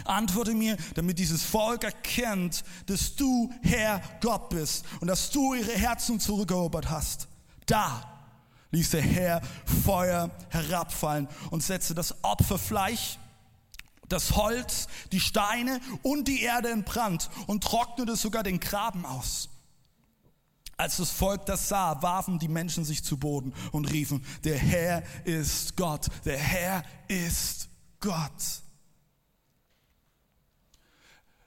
Antworte 0.05 0.53
mir, 0.53 0.77
damit 0.95 1.19
dieses 1.19 1.43
Volk 1.43 1.83
erkennt, 1.83 2.63
dass 2.85 3.15
du 3.15 3.51
Herr 3.61 4.01
Gott 4.21 4.49
bist 4.49 4.85
und 5.01 5.07
dass 5.07 5.31
du 5.31 5.53
ihre 5.53 5.71
Herzen 5.71 6.19
zurückerobert 6.19 6.89
hast. 6.89 7.27
Da 7.65 8.03
ließ 8.71 8.91
der 8.91 9.01
Herr 9.01 9.41
Feuer 9.83 10.29
herabfallen 10.49 11.27
und 11.49 11.63
setzte 11.63 11.95
das 11.95 12.23
Opferfleisch, 12.23 13.17
das 14.07 14.35
Holz, 14.35 14.87
die 15.11 15.19
Steine 15.19 15.79
und 16.03 16.27
die 16.27 16.41
Erde 16.41 16.69
in 16.69 16.83
Brand 16.83 17.29
und 17.47 17.63
trocknete 17.63 18.15
sogar 18.15 18.43
den 18.43 18.59
Graben 18.59 19.05
aus. 19.05 19.49
Als 20.79 20.95
das 20.95 21.11
Volk 21.11 21.45
das 21.45 21.67
sah, 21.67 22.01
warfen 22.01 22.39
die 22.39 22.47
Menschen 22.47 22.85
sich 22.85 23.03
zu 23.03 23.17
Boden 23.17 23.53
und 23.73 23.91
riefen, 23.91 24.25
der 24.45 24.57
Herr 24.57 25.03
ist 25.25 25.75
Gott, 25.75 26.07
der 26.23 26.37
Herr 26.37 26.85
ist 27.09 27.67
Gott. 27.99 28.61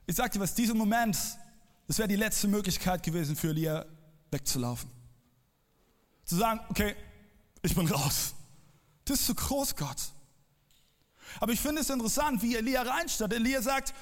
Ich 0.05 0.16
sag 0.16 0.33
dir 0.33 0.40
was, 0.40 0.55
dieser 0.55 0.75
Moment, 0.75 1.16
das 1.88 1.97
wäre 1.97 2.09
die 2.09 2.16
letzte 2.16 2.47
Möglichkeit 2.47 3.03
gewesen 3.03 3.35
für 3.35 3.49
Elia 3.49 3.87
wegzulaufen. 4.31 4.90
Zu 6.27 6.37
sagen, 6.37 6.61
okay, 6.68 6.95
ich 7.62 7.75
bin 7.75 7.87
raus. 7.87 8.35
Das 9.07 9.21
ist 9.21 9.27
zu 9.29 9.35
groß, 9.35 9.77
Gott. 9.77 10.11
Aber 11.40 11.53
ich 11.53 11.61
finde 11.61 11.81
es 11.81 11.88
interessant, 11.88 12.42
wie 12.42 12.55
Elia 12.55 12.83
reinstatt. 12.83 13.33
Elia 13.33 13.62
sagt, 13.62 13.95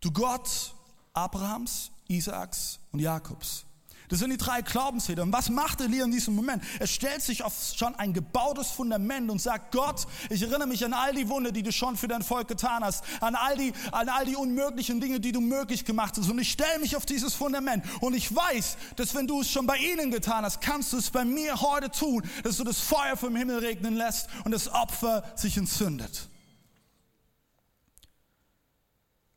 du 0.00 0.10
Gott 0.10 0.74
Abrahams, 1.12 1.92
Isaaks 2.08 2.80
und 2.90 2.98
Jakobs. 2.98 3.66
Das 4.10 4.18
sind 4.18 4.30
die 4.30 4.36
drei 4.36 4.60
Glaubensväter. 4.60 5.22
Und 5.22 5.32
was 5.32 5.50
macht 5.50 5.80
Elia 5.80 6.04
in 6.04 6.10
diesem 6.10 6.34
Moment? 6.34 6.64
Er 6.80 6.88
stellt 6.88 7.22
sich 7.22 7.44
auf 7.44 7.54
schon 7.76 7.94
ein 7.94 8.12
gebautes 8.12 8.68
Fundament 8.68 9.30
und 9.30 9.40
sagt, 9.40 9.70
Gott, 9.70 10.04
ich 10.28 10.42
erinnere 10.42 10.66
mich 10.66 10.84
an 10.84 10.92
all 10.92 11.14
die 11.14 11.28
Wunder, 11.28 11.52
die 11.52 11.62
du 11.62 11.70
schon 11.70 11.96
für 11.96 12.08
dein 12.08 12.22
Volk 12.22 12.48
getan 12.48 12.82
hast, 12.82 13.04
an 13.20 13.36
all 13.36 13.56
die, 13.56 13.72
an 13.92 14.08
all 14.08 14.24
die 14.24 14.34
unmöglichen 14.34 15.00
Dinge, 15.00 15.20
die 15.20 15.30
du 15.30 15.40
möglich 15.40 15.84
gemacht 15.84 16.16
hast. 16.18 16.28
Und 16.28 16.40
ich 16.40 16.50
stelle 16.50 16.80
mich 16.80 16.96
auf 16.96 17.06
dieses 17.06 17.34
Fundament. 17.34 17.84
Und 18.00 18.14
ich 18.14 18.34
weiß, 18.34 18.78
dass 18.96 19.14
wenn 19.14 19.28
du 19.28 19.42
es 19.42 19.50
schon 19.50 19.66
bei 19.66 19.76
ihnen 19.76 20.10
getan 20.10 20.44
hast, 20.44 20.60
kannst 20.60 20.92
du 20.92 20.96
es 20.96 21.08
bei 21.10 21.24
mir 21.24 21.60
heute 21.60 21.88
tun, 21.92 22.28
dass 22.42 22.56
du 22.56 22.64
das 22.64 22.80
Feuer 22.80 23.16
vom 23.16 23.36
Himmel 23.36 23.60
regnen 23.60 23.94
lässt 23.94 24.28
und 24.44 24.50
das 24.50 24.66
Opfer 24.66 25.22
sich 25.36 25.56
entzündet. 25.56 26.28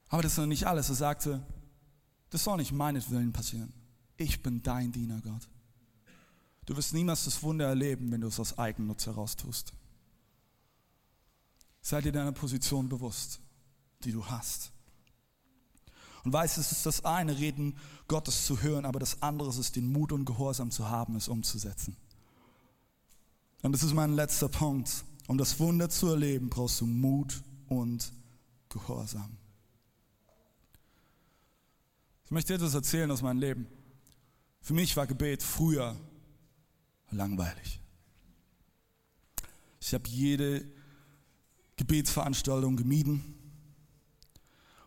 Aber 0.10 0.24
das 0.24 0.32
ist 0.32 0.40
noch 0.40 0.48
nicht 0.48 0.66
alles. 0.66 0.90
Er 0.90 0.96
sagte, 0.96 1.46
das 2.32 2.44
soll 2.44 2.58
nicht 2.58 2.72
meinetwillen 2.72 3.32
passieren 3.34 3.83
ich 4.18 4.42
bin 4.42 4.62
dein 4.64 4.92
Diener, 4.92 5.22
Gott. 5.22 5.48
Du 6.66 6.76
wirst 6.78 6.94
niemals 6.94 7.26
das 7.26 7.44
Wunder 7.44 7.68
erleben, 7.68 8.12
wenn 8.12 8.22
du 8.22 8.28
es 8.28 8.40
aus 8.40 8.58
Eigennutz 8.58 9.06
heraus 9.06 9.36
tust. 9.36 9.74
Sei 11.82 12.00
dir 12.02 12.14
deiner 12.14 12.32
Position 12.32 12.88
bewusst, 12.88 13.42
die 14.04 14.12
du 14.12 14.26
hast. 14.26 14.72
Und 16.24 16.32
weißt, 16.32 16.58
es 16.58 16.72
ist 16.72 16.86
das 16.86 17.04
eine, 17.04 17.38
Reden 17.38 17.78
Gottes 18.08 18.46
zu 18.46 18.62
hören, 18.62 18.86
aber 18.86 19.00
das 19.00 19.22
andere 19.22 19.50
ist 19.50 19.76
den 19.76 19.92
Mut 19.92 20.14
und 20.14 20.24
Gehorsam 20.24 20.72
zu 20.72 20.90
haben, 20.90 21.18
es 21.18 21.28
umzusetzen. 21.28 21.98
Und 23.62 23.74
das 23.74 23.84
ist 23.84 23.94
mein 23.94 24.14
letzter 24.14 24.48
Punkt. 24.48 25.04
Um 25.28 25.38
das 25.38 25.60
Wunder 25.60 25.90
zu 25.90 26.08
erleben, 26.08 26.50
brauchst 26.50 26.80
du 26.82 26.86
Mut 26.86 27.42
und 27.68 28.12
Gehorsam. 28.70 29.38
Ich 32.26 32.32
möchte 32.32 32.54
dir 32.54 32.56
etwas 32.56 32.74
erzählen 32.74 33.12
aus 33.12 33.22
meinem 33.22 33.40
Leben. 33.40 33.68
Für 34.64 34.74
mich 34.74 34.96
war 34.96 35.06
Gebet 35.06 35.44
früher 35.44 36.00
langweilig. 37.12 37.82
Ich 39.82 39.94
habe 39.94 40.08
jede 40.08 40.66
Gebetsveranstaltung 41.76 42.78
gemieden. 42.78 43.36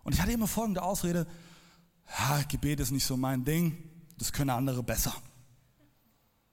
Und 0.02 0.14
ich 0.14 0.20
hatte 0.22 0.32
immer 0.32 0.48
folgende 0.48 0.82
Ausrede, 0.82 1.26
ja, 2.18 2.42
Gebet 2.48 2.80
ist 2.80 2.90
nicht 2.90 3.04
so 3.04 3.18
mein 3.18 3.44
Ding, 3.44 3.90
das 4.16 4.32
können 4.32 4.48
andere 4.48 4.82
besser. 4.82 5.14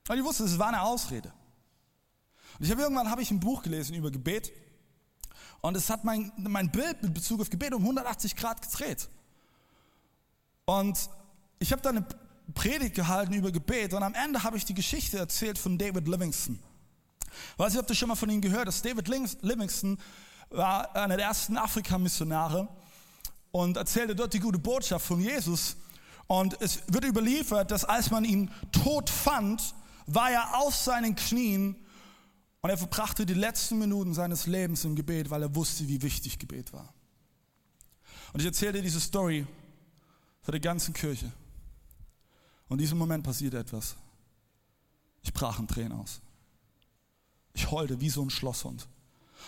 Und 0.09 0.17
ich 0.17 0.23
wusste, 0.23 0.43
es 0.43 0.59
war 0.59 0.67
eine 0.67 0.81
Ausrede. 0.81 1.31
Und 2.59 2.65
ich 2.65 2.71
habe 2.71 2.81
irgendwann 2.81 3.09
habe 3.09 3.21
ich 3.21 3.31
ein 3.31 3.39
Buch 3.39 3.63
gelesen 3.63 3.95
über 3.95 4.11
Gebet 4.11 4.51
und 5.61 5.77
es 5.77 5.89
hat 5.89 6.03
mein, 6.03 6.33
mein 6.35 6.69
Bild 6.73 7.01
mit 7.01 7.13
Bezug 7.13 7.39
auf 7.39 7.49
Gebet 7.49 7.73
um 7.73 7.83
180 7.83 8.35
Grad 8.35 8.61
gedreht. 8.61 9.07
Und 10.65 11.09
ich 11.59 11.71
habe 11.71 11.81
dann 11.81 11.97
eine 11.97 12.07
Predigt 12.53 12.95
gehalten 12.95 13.33
über 13.33 13.51
Gebet 13.51 13.93
und 13.93 14.03
am 14.03 14.13
Ende 14.13 14.43
habe 14.43 14.57
ich 14.57 14.65
die 14.65 14.73
Geschichte 14.73 15.17
erzählt 15.17 15.57
von 15.57 15.77
David 15.77 16.07
Livingston. 16.07 16.59
Weiß 17.57 17.73
ich, 17.73 17.79
ob 17.79 17.87
du 17.87 17.95
schon 17.95 18.09
mal 18.09 18.15
von 18.15 18.29
ihm 18.29 18.41
gehört 18.41 18.67
hast. 18.67 18.85
David 18.85 19.07
Livingston 19.07 19.97
war 20.49 20.95
einer 20.95 21.17
der 21.17 21.27
ersten 21.27 21.57
Afrika-Missionare 21.57 22.67
und 23.51 23.77
erzählte 23.77 24.15
dort 24.15 24.33
die 24.33 24.39
gute 24.39 24.59
Botschaft 24.59 25.05
von 25.05 25.19
Jesus. 25.19 25.75
Und 26.27 26.59
es 26.61 26.81
wird 26.87 27.05
überliefert, 27.05 27.71
dass 27.71 27.85
als 27.85 28.11
man 28.11 28.25
ihn 28.25 28.51
tot 28.71 29.09
fand, 29.09 29.73
war 30.05 30.31
er 30.31 30.57
auf 30.57 30.75
seinen 30.75 31.15
Knien 31.15 31.75
und 32.61 32.69
er 32.69 32.77
verbrachte 32.77 33.25
die 33.25 33.33
letzten 33.33 33.77
Minuten 33.77 34.13
seines 34.13 34.47
Lebens 34.47 34.85
im 34.85 34.95
Gebet, 34.95 35.29
weil 35.29 35.41
er 35.43 35.55
wusste, 35.55 35.87
wie 35.87 36.01
wichtig 36.01 36.39
Gebet 36.39 36.71
war. 36.71 36.93
Und 38.31 38.39
ich 38.39 38.45
erzähle 38.45 38.73
dir 38.73 38.81
diese 38.81 39.01
Story 39.01 39.45
für 40.41 40.51
die 40.51 40.61
ganze 40.61 40.91
Kirche. 40.91 41.31
Und 42.73 42.79
in 42.79 42.85
diesem 42.85 42.97
Moment 42.97 43.23
passierte 43.23 43.59
etwas. 43.59 43.95
Ich 45.21 45.31
brach 45.31 45.59
in 45.59 45.67
Tränen 45.67 45.91
aus. 45.91 46.21
Ich 47.53 47.69
heulte 47.69 48.01
wie 48.01 48.09
so 48.09 48.23
ein 48.23 48.31
Schlosshund. 48.31 48.87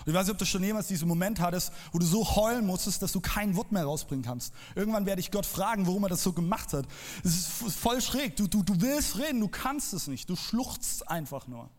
Und 0.02 0.08
ich 0.10 0.14
weiß 0.14 0.28
nicht, 0.28 0.34
ob 0.34 0.38
du 0.38 0.46
schon 0.46 0.64
jemals 0.64 0.90
diesen 0.90 1.08
Moment 1.08 1.40
hattest, 1.40 1.74
wo 1.92 1.98
du 1.98 2.06
so 2.06 2.24
heulen 2.36 2.68
musstest, 2.68 3.02
dass 3.02 3.12
du 3.14 3.22
kein 3.22 3.56
Wort 3.56 3.72
mehr 3.72 3.84
rausbringen 3.84 4.24
kannst. 4.24 4.54
Irgendwann 4.76 5.08
werde 5.08 5.22
ich 5.22 5.32
Gott 5.32 5.48
fragen, 5.48 5.88
warum 5.88 6.04
er 6.04 6.10
das 6.10 6.22
so 6.22 6.34
gemacht 6.34 6.72
hat. 6.74 6.86
Es 7.24 7.36
ist 7.36 7.76
voll 7.76 8.00
schräg. 8.00 8.36
Du, 8.36 8.48
du, 8.48 8.62
du 8.62 8.80
willst 8.80 9.18
reden, 9.18 9.40
du 9.40 9.48
kannst 9.48 9.94
es 9.94 10.06
nicht. 10.06 10.30
Du 10.30 10.36
schluchzt 10.36 11.10
einfach 11.10 11.48
nur. 11.48 11.72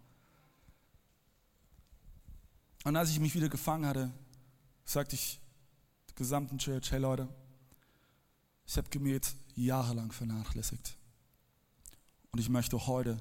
Und 2.83 2.97
als 2.97 3.11
ich 3.11 3.21
mich 3.21 3.37
wieder 3.37 3.49
gefangen 3.49 3.87
hatte, 3.87 4.11
sagte 4.85 5.15
ich 5.15 5.39
der 6.09 6.17
gesamten 6.17 6.59
Church, 6.59 6.91
hey 6.91 6.99
Leute, 6.99 7.29
ich 8.67 8.77
habe 8.77 8.89
Gebet 8.91 9.33
jahrelang 9.55 10.11
vernachlässigt. 10.11 10.97
Und 12.33 12.39
ich 12.39 12.49
möchte 12.49 12.87
heute 12.87 13.17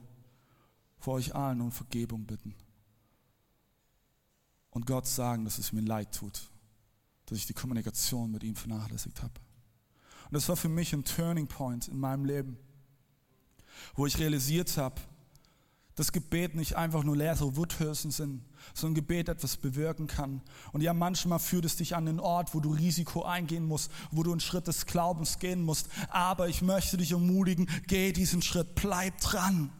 vor 0.97 1.15
euch 1.15 1.35
allen 1.35 1.61
um 1.61 1.71
Vergebung 1.71 2.25
bitten 2.25 2.55
und 4.75 4.85
Gott 4.85 5.07
sagen, 5.07 5.45
dass 5.45 5.57
es 5.57 5.71
mir 5.71 5.81
leid 5.81 6.13
tut, 6.13 6.49
dass 7.27 7.37
ich 7.37 7.47
die 7.47 7.53
Kommunikation 7.53 8.29
mit 8.29 8.43
ihm 8.43 8.55
vernachlässigt 8.55 9.23
habe. 9.23 9.33
Und 10.25 10.33
das 10.33 10.49
war 10.49 10.57
für 10.57 10.67
mich 10.67 10.91
ein 10.91 11.05
Turning 11.05 11.47
Point 11.47 11.87
in 11.87 11.97
meinem 11.97 12.25
Leben, 12.25 12.57
wo 13.95 14.05
ich 14.05 14.17
realisiert 14.17 14.75
habe, 14.75 14.99
dass 15.95 16.11
Gebet 16.11 16.55
nicht 16.55 16.75
einfach 16.75 17.03
nur 17.03 17.15
leere 17.15 17.55
Wuthülsen 17.55 18.11
sind, 18.11 18.43
sondern 18.73 18.95
Gebet 18.95 19.29
etwas 19.29 19.57
bewirken 19.57 20.07
kann. 20.07 20.41
Und 20.71 20.81
ja, 20.81 20.93
manchmal 20.93 21.39
führt 21.39 21.65
es 21.65 21.75
dich 21.75 21.95
an 21.95 22.05
den 22.05 22.19
Ort, 22.19 22.53
wo 22.53 22.59
du 22.59 22.73
Risiko 22.73 23.23
eingehen 23.23 23.65
musst, 23.65 23.91
wo 24.11 24.23
du 24.23 24.31
einen 24.31 24.39
Schritt 24.39 24.67
des 24.67 24.85
Glaubens 24.85 25.39
gehen 25.39 25.63
musst. 25.63 25.89
Aber 26.09 26.49
ich 26.49 26.61
möchte 26.61 26.97
dich 26.97 27.11
ermutigen, 27.11 27.69
geh 27.87 28.11
diesen 28.11 28.41
Schritt, 28.41 28.75
bleib 28.75 29.19
dran. 29.21 29.71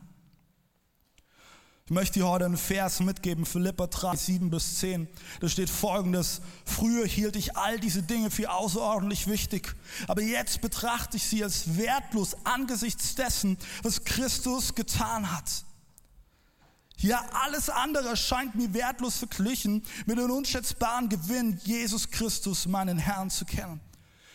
Ich 1.88 1.92
möchte 1.92 2.18
dir 2.18 2.28
heute 2.28 2.46
einen 2.46 2.58
Vers 2.58 3.00
mitgeben, 3.00 3.46
Philippa 3.46 3.86
3, 3.86 4.16
7 4.16 4.50
bis 4.50 4.80
10. 4.80 5.08
Da 5.40 5.48
steht 5.48 5.70
folgendes, 5.70 6.42
früher 6.66 7.06
hielt 7.06 7.36
ich 7.36 7.58
all 7.58 7.80
diese 7.80 8.02
Dinge 8.02 8.32
für 8.32 8.52
außerordentlich 8.52 9.28
wichtig, 9.28 9.76
aber 10.08 10.24
jetzt 10.24 10.62
betrachte 10.62 11.18
ich 11.18 11.24
sie 11.26 11.44
als 11.44 11.78
wertlos 11.78 12.36
angesichts 12.44 13.14
dessen, 13.14 13.60
was 13.84 14.04
Christus 14.04 14.74
getan 14.74 15.32
hat. 15.32 15.64
Ja, 16.98 17.26
alles 17.44 17.70
andere 17.70 18.16
scheint 18.16 18.56
mir 18.56 18.74
wertlos 18.74 19.18
verglichen 19.18 19.84
mit 20.06 20.18
dem 20.18 20.32
unschätzbaren 20.32 21.10
Gewinn, 21.10 21.60
Jesus 21.64 22.10
Christus, 22.10 22.66
meinen 22.66 22.98
Herrn, 22.98 23.30
zu 23.30 23.46
kennen. 23.46 23.82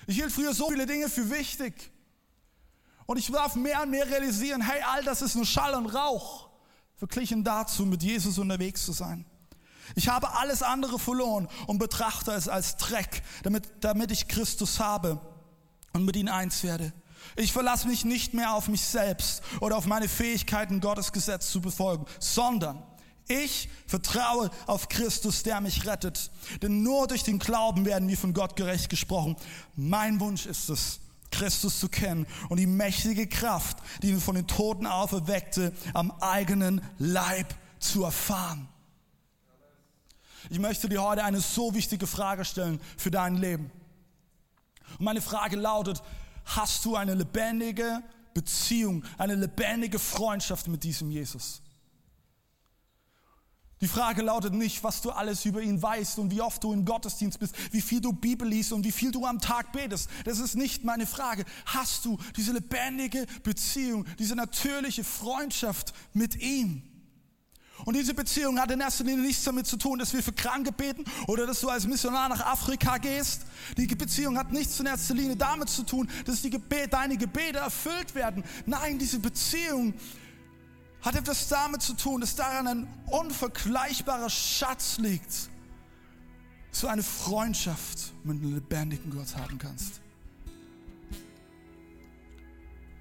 Ich 0.07 0.16
hielt 0.16 0.33
früher 0.33 0.55
so 0.55 0.68
viele 0.68 0.87
Dinge 0.87 1.09
für 1.09 1.31
wichtig. 1.31 1.90
Und 3.07 3.16
ich 3.16 3.31
darf 3.31 3.57
mehr 3.57 3.83
und 3.83 3.90
mehr 3.90 4.07
realisieren, 4.07 4.61
hey, 4.61 4.83
all 4.83 5.03
das 5.05 5.23
ist 5.23 5.35
nur 5.35 5.46
Schall 5.46 5.75
und 5.75 5.87
Rauch 5.87 6.51
verglichen 7.01 7.42
dazu, 7.42 7.87
mit 7.87 8.03
Jesus 8.03 8.38
unterwegs 8.38 8.85
zu 8.85 8.92
sein. 8.92 9.25
Ich 9.96 10.09
habe 10.09 10.35
alles 10.35 10.62
andere 10.62 10.99
verloren 10.99 11.49
und 11.66 11.79
betrachte 11.79 12.33
es 12.33 12.46
als 12.46 12.77
Dreck, 12.77 13.23
damit, 13.42 13.68
damit 13.81 14.12
ich 14.12 14.29
Christus 14.29 14.79
habe 14.79 15.18
und 15.94 16.05
mit 16.05 16.14
ihm 16.16 16.29
eins 16.29 16.62
werde. 16.62 16.92
Ich 17.37 17.53
verlasse 17.53 17.89
mich 17.89 18.05
nicht 18.05 18.35
mehr 18.35 18.55
auf 18.55 18.69
mich 18.69 18.83
selbst 18.83 19.43
oder 19.61 19.77
auf 19.77 19.87
meine 19.87 20.09
Fähigkeiten, 20.09 20.81
Gottes 20.81 21.13
Gesetz 21.13 21.51
zu 21.51 21.61
befolgen, 21.61 22.07
sondern 22.19 22.83
ich 23.29 23.69
vertraue 23.87 24.51
auf 24.67 24.89
Christus, 24.89 25.45
der 25.45 25.61
mich 25.61 25.87
rettet. 25.87 26.31
Denn 26.63 26.83
nur 26.83 27.07
durch 27.07 27.23
den 27.23 27.39
Glauben 27.39 27.85
werden 27.85 28.09
wir 28.09 28.19
von 28.19 28.35
Gott 28.35 28.57
gerecht 28.57 28.89
gesprochen. 28.89 29.37
Mein 29.77 30.19
Wunsch 30.19 30.47
ist 30.47 30.69
es, 30.69 31.01
Christus 31.31 31.79
zu 31.79 31.89
kennen 31.89 32.27
und 32.49 32.59
die 32.59 32.67
mächtige 32.67 33.29
Kraft, 33.29 33.79
die 34.03 34.11
ihn 34.11 34.21
von 34.21 34.35
den 34.35 34.49
Toten 34.49 34.87
auferweckte, 34.87 35.73
am 35.95 36.11
eigenen 36.21 36.83
Leib 36.99 37.55
zu 37.79 38.03
erfahren. 38.05 38.69
Ich 40.49 40.59
möchte 40.59 40.89
dir 40.89 41.03
heute 41.03 41.23
eine 41.23 41.41
so 41.41 41.75
wichtige 41.75 42.09
Frage 42.09 42.45
stellen 42.45 42.81
für 42.97 43.13
dein 43.13 43.37
Leben. 43.37 43.71
Und 44.99 45.05
meine 45.05 45.21
Frage 45.21 45.57
lautet, 45.57 46.03
hast 46.57 46.85
du 46.85 46.97
eine 46.97 47.15
lebendige 47.15 48.03
Beziehung, 48.35 49.05
eine 49.19 49.35
lebendige 49.35 49.99
Freundschaft 49.99 50.69
mit 50.69 50.85
diesem 50.85 51.11
Jesus? 51.11 51.63
Die 53.81 53.89
Frage 53.89 54.21
lautet 54.21 54.53
nicht, 54.53 54.85
was 54.85 55.01
du 55.01 55.11
alles 55.11 55.47
über 55.47 55.63
ihn 55.63 55.81
weißt 55.81 56.19
und 56.19 56.31
wie 56.31 56.43
oft 56.43 56.63
du 56.63 56.73
im 56.73 56.85
Gottesdienst 56.85 57.39
bist, 57.39 57.55
wie 57.73 57.81
viel 57.81 58.03
du 58.03 58.13
Bibel 58.13 58.47
liest 58.47 58.73
und 58.73 58.85
wie 58.85 58.93
viel 58.93 59.11
du 59.11 59.25
am 59.25 59.41
Tag 59.41 59.73
betest. 59.73 60.11
Das 60.25 60.39
ist 60.39 60.55
nicht 60.55 60.85
meine 60.85 61.07
Frage. 61.07 61.47
Hast 61.65 62.05
du 62.05 62.19
diese 62.37 62.53
lebendige 62.53 63.27
Beziehung, 63.43 64.05
diese 64.19 64.37
natürliche 64.37 65.03
Freundschaft 65.03 65.95
mit 66.13 66.37
ihm? 66.37 66.89
Und 67.85 67.97
diese 67.97 68.14
Beziehung 68.14 68.59
hat 68.59 68.71
in 68.71 68.81
erster 68.81 69.05
Linie 69.05 69.25
nichts 69.25 69.45
damit 69.45 69.66
zu 69.66 69.77
tun, 69.77 69.99
dass 69.99 70.12
wir 70.12 70.23
für 70.23 70.33
Kranke 70.33 70.73
beten 70.73 71.05
oder 71.27 71.47
dass 71.47 71.61
du 71.61 71.69
als 71.69 71.87
Missionar 71.87 72.29
nach 72.29 72.45
Afrika 72.45 72.99
gehst. 72.99 73.43
Die 73.77 73.87
Beziehung 73.87 74.38
hat 74.38 74.53
nichts 74.53 74.79
in 74.81 74.87
erster 74.87 75.14
Linie 75.14 75.37
damit 75.37 75.69
zu 75.69 75.83
tun, 75.83 76.09
dass 76.25 76.43
die 76.43 76.51
Gebete, 76.51 76.88
deine 76.88 77.16
Gebete 77.16 77.59
erfüllt 77.59 78.14
werden. 78.14 78.45
Nein, 78.66 78.99
diese 78.99 79.19
Beziehung 79.19 79.95
hat 81.03 81.14
etwas 81.14 81.49
damit 81.49 81.83
zu 81.83 81.95
tun, 81.95 82.21
dass 82.21 82.37
daran 82.37 82.66
ein 82.66 82.87
unvergleichbarer 83.07 84.29
Schatz 84.29 84.99
liegt, 84.99 85.49
so 86.73 86.87
eine 86.87 87.03
Freundschaft 87.03 88.12
mit 88.25 88.43
einem 88.43 88.55
lebendigen 88.55 89.11
Gott 89.11 89.35
haben 89.37 89.59
kannst. 89.59 90.01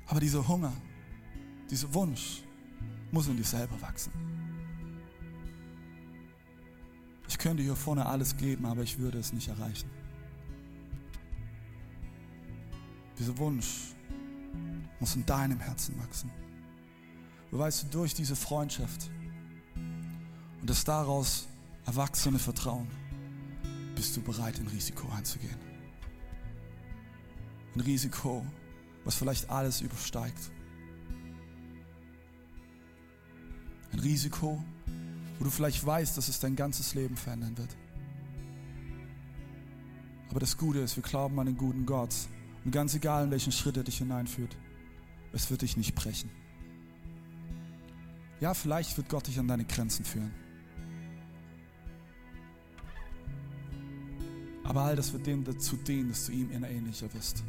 Aber 0.08 0.20
dieser 0.20 0.48
Hunger, 0.48 0.74
dieser 1.70 1.94
Wunsch 1.94 2.42
muss 3.12 3.28
in 3.28 3.38
dir 3.38 3.44
selber 3.44 3.80
wachsen. 3.82 4.12
Ich 7.30 7.38
könnte 7.38 7.62
hier 7.62 7.76
vorne 7.76 8.08
alles 8.08 8.36
geben, 8.36 8.65
aber 8.65 8.82
ich 8.82 8.98
würde 8.98 9.20
es 9.20 9.32
nicht 9.32 9.48
erreichen. 9.48 9.89
Dieser 13.18 13.38
Wunsch 13.38 13.94
muss 15.00 15.15
in 15.15 15.26
deinem 15.26 15.60
Herzen 15.60 15.98
wachsen. 16.00 16.32
Du 17.52 17.60
weißt, 17.60 17.94
durch 17.94 18.15
diese 18.15 18.36
Freundschaft 18.36 19.12
und 20.60 20.70
das 20.70 20.84
daraus 20.84 21.48
erwachsene 21.86 22.39
Vertrauen 22.39 22.88
bist 23.96 24.18
du 24.18 24.22
bereit, 24.22 24.60
ein 24.60 24.68
Risiko 24.68 25.08
einzugehen. 25.10 25.58
Ein 27.76 27.82
Risiko, 27.82 28.46
was 29.06 29.15
vielleicht 29.15 29.50
alles 29.50 29.82
übersteigt. 29.82 30.52
Ein 33.92 34.00
Risiko, 34.00 34.63
wo 35.39 35.45
du 35.45 35.49
vielleicht 35.49 35.84
weißt, 35.86 36.17
dass 36.17 36.28
es 36.28 36.39
dein 36.39 36.56
ganzes 36.56 36.93
Leben 36.93 37.15
verändern 37.15 37.58
wird. 37.58 37.75
Aber 40.30 40.39
das 40.39 40.58
Gute 40.58 40.80
ist, 40.80 40.95
wir 40.95 41.04
glauben 41.04 41.39
an 41.39 41.47
den 41.47 41.58
guten 41.58 41.86
Gott. 41.86 42.13
Und 42.65 42.71
ganz 42.71 42.93
egal, 42.93 43.23
in 43.23 43.32
welchen 43.32 43.54
Schritt 43.54 43.78
er 43.78 43.84
dich 43.84 43.97
hineinführt, 43.97 44.56
es 45.32 45.49
wird 45.49 45.62
dich 45.62 45.78
nicht 45.78 45.95
brechen. 45.95 46.30
Ja, 48.41 48.54
vielleicht 48.54 48.97
wird 48.97 49.10
Gott 49.10 49.28
dich 49.28 49.39
an 49.39 49.47
deine 49.47 49.65
Grenzen 49.65 50.06
führen. 50.06 50.32
Aber 54.63 54.82
all 54.82 54.95
das 54.95 55.13
wird 55.13 55.25
dem 55.25 55.43
dazu 55.43 55.78
dienen, 55.78 56.10
dass 56.10 56.28
du 56.28 56.34
ihm 56.34 56.52
immer 56.52 56.69
ähnlicher 56.69 57.12
wirst. 57.13 57.43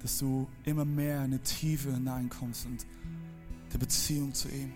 Dass 0.00 0.18
du 0.18 0.48
immer 0.64 0.84
mehr 0.84 1.18
in 1.18 1.24
eine 1.24 1.40
Tiefe 1.40 1.92
hineinkommst 1.92 2.66
und 2.66 2.86
der 3.72 3.78
Beziehung 3.78 4.32
zu 4.32 4.48
ihm. 4.48 4.72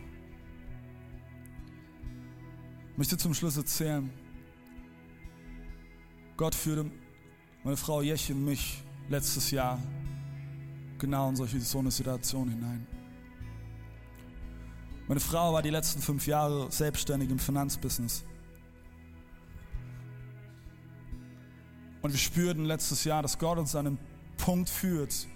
Ich 2.95 2.99
möchte 2.99 3.19
zum 3.19 3.35
Schluss 3.35 3.57
erzählen, 3.57 4.09
Gott 6.37 6.55
führte 6.55 6.89
meine 7.65 7.77
Frau 7.77 8.03
Jeche 8.03 8.33
und 8.33 8.45
mich 8.45 8.85
letztes 9.09 9.51
Jahr 9.51 9.83
genau 11.01 11.29
in 11.29 11.35
solche, 11.35 11.61
so 11.61 11.81
eine 11.81 11.91
Situation 11.91 12.49
hinein. 12.49 12.87
Meine 15.09 15.19
Frau 15.19 15.53
war 15.53 15.61
die 15.61 15.71
letzten 15.71 16.01
fünf 16.01 16.29
Jahre 16.29 16.71
selbstständig 16.71 17.31
im 17.31 17.41
Finanzbusiness. 17.41 18.25
Und 22.01 22.13
wir 22.13 22.19
spürten 22.21 22.65
letztes 22.65 23.03
Jahr, 23.03 23.23
dass 23.23 23.41
Gott 23.41 23.59
uns 23.59 23.75
an 23.75 23.89
einen 23.89 23.99
Punkt 24.37 24.71
führt, 24.71 25.27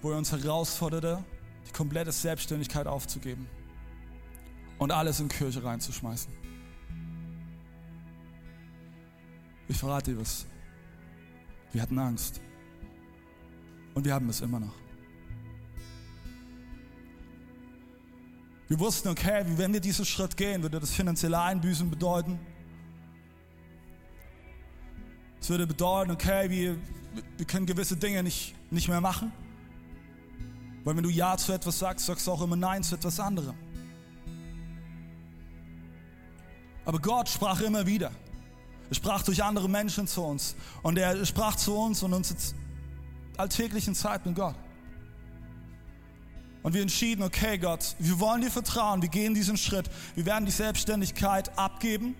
wo 0.00 0.12
er 0.12 0.16
uns 0.16 0.32
herausforderte, 0.32 1.22
die 1.68 1.72
komplette 1.72 2.12
Selbstständigkeit 2.12 2.86
aufzugeben 2.86 3.46
und 4.78 4.90
alles 4.90 5.20
in 5.20 5.28
Kirche 5.28 5.62
reinzuschmeißen. 5.62 6.47
Ich 9.68 9.76
verrate 9.76 10.12
dir 10.12 10.20
was. 10.20 10.46
Wir 11.72 11.82
hatten 11.82 11.98
Angst. 11.98 12.40
Und 13.94 14.04
wir 14.04 14.14
haben 14.14 14.28
es 14.28 14.40
immer 14.40 14.60
noch. 14.60 14.74
Wir 18.68 18.78
wussten, 18.78 19.08
okay, 19.08 19.44
wenn 19.56 19.72
wir 19.72 19.80
diesen 19.80 20.04
Schritt 20.04 20.36
gehen, 20.36 20.62
würde 20.62 20.78
das 20.78 20.92
finanzielle 20.92 21.40
Einbüßen 21.40 21.88
bedeuten. 21.88 22.38
Es 25.40 25.48
würde 25.48 25.66
bedeuten, 25.66 26.10
okay, 26.10 26.50
wir, 26.50 26.76
wir 27.36 27.46
können 27.46 27.64
gewisse 27.64 27.96
Dinge 27.96 28.22
nicht, 28.22 28.54
nicht 28.70 28.88
mehr 28.88 29.00
machen. 29.00 29.32
Weil 30.84 30.96
wenn 30.96 31.02
du 31.02 31.10
Ja 31.10 31.36
zu 31.36 31.52
etwas 31.52 31.78
sagst, 31.78 32.06
sagst 32.06 32.26
du 32.26 32.32
auch 32.32 32.42
immer 32.42 32.56
Nein 32.56 32.82
zu 32.82 32.94
etwas 32.94 33.18
anderem. 33.20 33.54
Aber 36.84 36.98
Gott 36.98 37.28
sprach 37.28 37.60
immer 37.60 37.86
wieder. 37.86 38.10
Er 38.90 38.94
sprach 38.94 39.22
durch 39.22 39.42
andere 39.42 39.68
Menschen 39.68 40.06
zu 40.06 40.22
uns. 40.22 40.56
Und 40.82 40.98
er 40.98 41.24
sprach 41.26 41.56
zu 41.56 41.76
uns 41.76 42.02
und 42.02 42.12
uns 42.12 42.54
alltäglichen 43.36 43.94
Zeit 43.94 44.24
mit 44.26 44.34
Gott. 44.34 44.56
Und 46.62 46.74
wir 46.74 46.82
entschieden, 46.82 47.22
okay 47.22 47.56
Gott, 47.56 47.94
wir 47.98 48.18
wollen 48.18 48.40
dir 48.40 48.50
vertrauen, 48.50 49.00
wir 49.00 49.08
gehen 49.08 49.32
diesen 49.32 49.56
Schritt, 49.56 49.88
wir 50.14 50.26
werden 50.26 50.44
die 50.44 50.52
Selbstständigkeit 50.52 51.56
abgeben. 51.56 52.16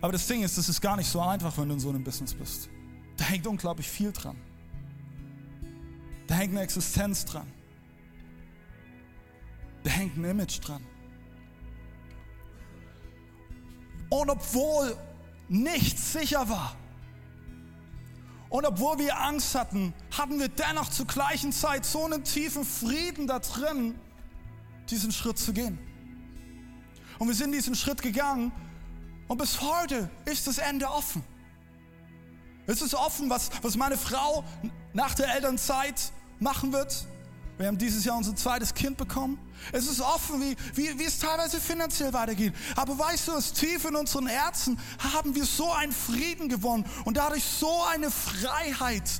Aber 0.00 0.12
das 0.12 0.26
Ding 0.26 0.42
ist, 0.42 0.56
das 0.56 0.68
ist 0.68 0.80
gar 0.80 0.96
nicht 0.96 1.10
so 1.10 1.20
einfach, 1.20 1.58
wenn 1.58 1.68
du 1.68 1.74
in 1.74 1.80
so 1.80 1.88
einem 1.88 2.04
Business 2.04 2.34
bist. 2.34 2.68
Da 3.16 3.24
hängt 3.24 3.46
unglaublich 3.46 3.88
viel 3.88 4.12
dran. 4.12 4.36
Da 6.28 6.36
hängt 6.36 6.52
eine 6.52 6.62
Existenz 6.62 7.24
dran. 7.24 7.46
Da 9.82 9.90
hängt 9.90 10.16
ein 10.16 10.24
Image 10.24 10.60
dran. 10.60 10.84
Und 14.10 14.30
obwohl 14.30 14.96
nichts 15.48 16.12
sicher 16.12 16.48
war, 16.48 16.76
und 18.50 18.64
obwohl 18.64 18.98
wir 18.98 19.18
Angst 19.20 19.54
hatten, 19.54 19.92
hatten 20.16 20.38
wir 20.38 20.48
dennoch 20.48 20.88
zur 20.88 21.06
gleichen 21.06 21.52
Zeit 21.52 21.84
so 21.84 22.04
einen 22.04 22.24
tiefen 22.24 22.64
Frieden 22.64 23.26
da 23.26 23.40
drin, 23.40 23.98
diesen 24.88 25.12
Schritt 25.12 25.38
zu 25.38 25.52
gehen. 25.52 25.78
Und 27.18 27.28
wir 27.28 27.34
sind 27.34 27.52
diesen 27.52 27.74
Schritt 27.74 28.00
gegangen 28.00 28.52
und 29.26 29.38
bis 29.38 29.60
heute 29.60 30.08
ist 30.24 30.46
das 30.46 30.58
Ende 30.58 30.88
offen. 30.88 31.22
Es 32.66 32.80
ist 32.80 32.94
offen, 32.94 33.28
was, 33.28 33.50
was 33.62 33.76
meine 33.76 33.96
Frau 33.96 34.44
nach 34.92 35.14
der 35.14 35.34
Elternzeit 35.34 36.12
machen 36.38 36.72
wird. 36.72 37.06
Wir 37.58 37.66
haben 37.66 37.76
dieses 37.76 38.04
Jahr 38.04 38.16
unser 38.16 38.36
zweites 38.36 38.72
Kind 38.72 38.96
bekommen. 38.96 39.36
Es 39.72 39.88
ist 39.88 40.00
offen, 40.00 40.40
wie, 40.40 40.56
wie, 40.74 40.96
wie 40.96 41.04
es 41.04 41.18
teilweise 41.18 41.60
finanziell 41.60 42.12
weitergeht. 42.12 42.54
Aber 42.76 42.96
weißt 42.96 43.26
du, 43.26 43.32
dass 43.32 43.52
tief 43.52 43.84
in 43.84 43.96
unseren 43.96 44.28
Herzen 44.28 44.78
haben 45.12 45.34
wir 45.34 45.44
so 45.44 45.72
einen 45.72 45.92
Frieden 45.92 46.48
gewonnen 46.48 46.84
und 47.04 47.16
dadurch 47.16 47.42
so 47.42 47.82
eine 47.92 48.12
Freiheit. 48.12 49.10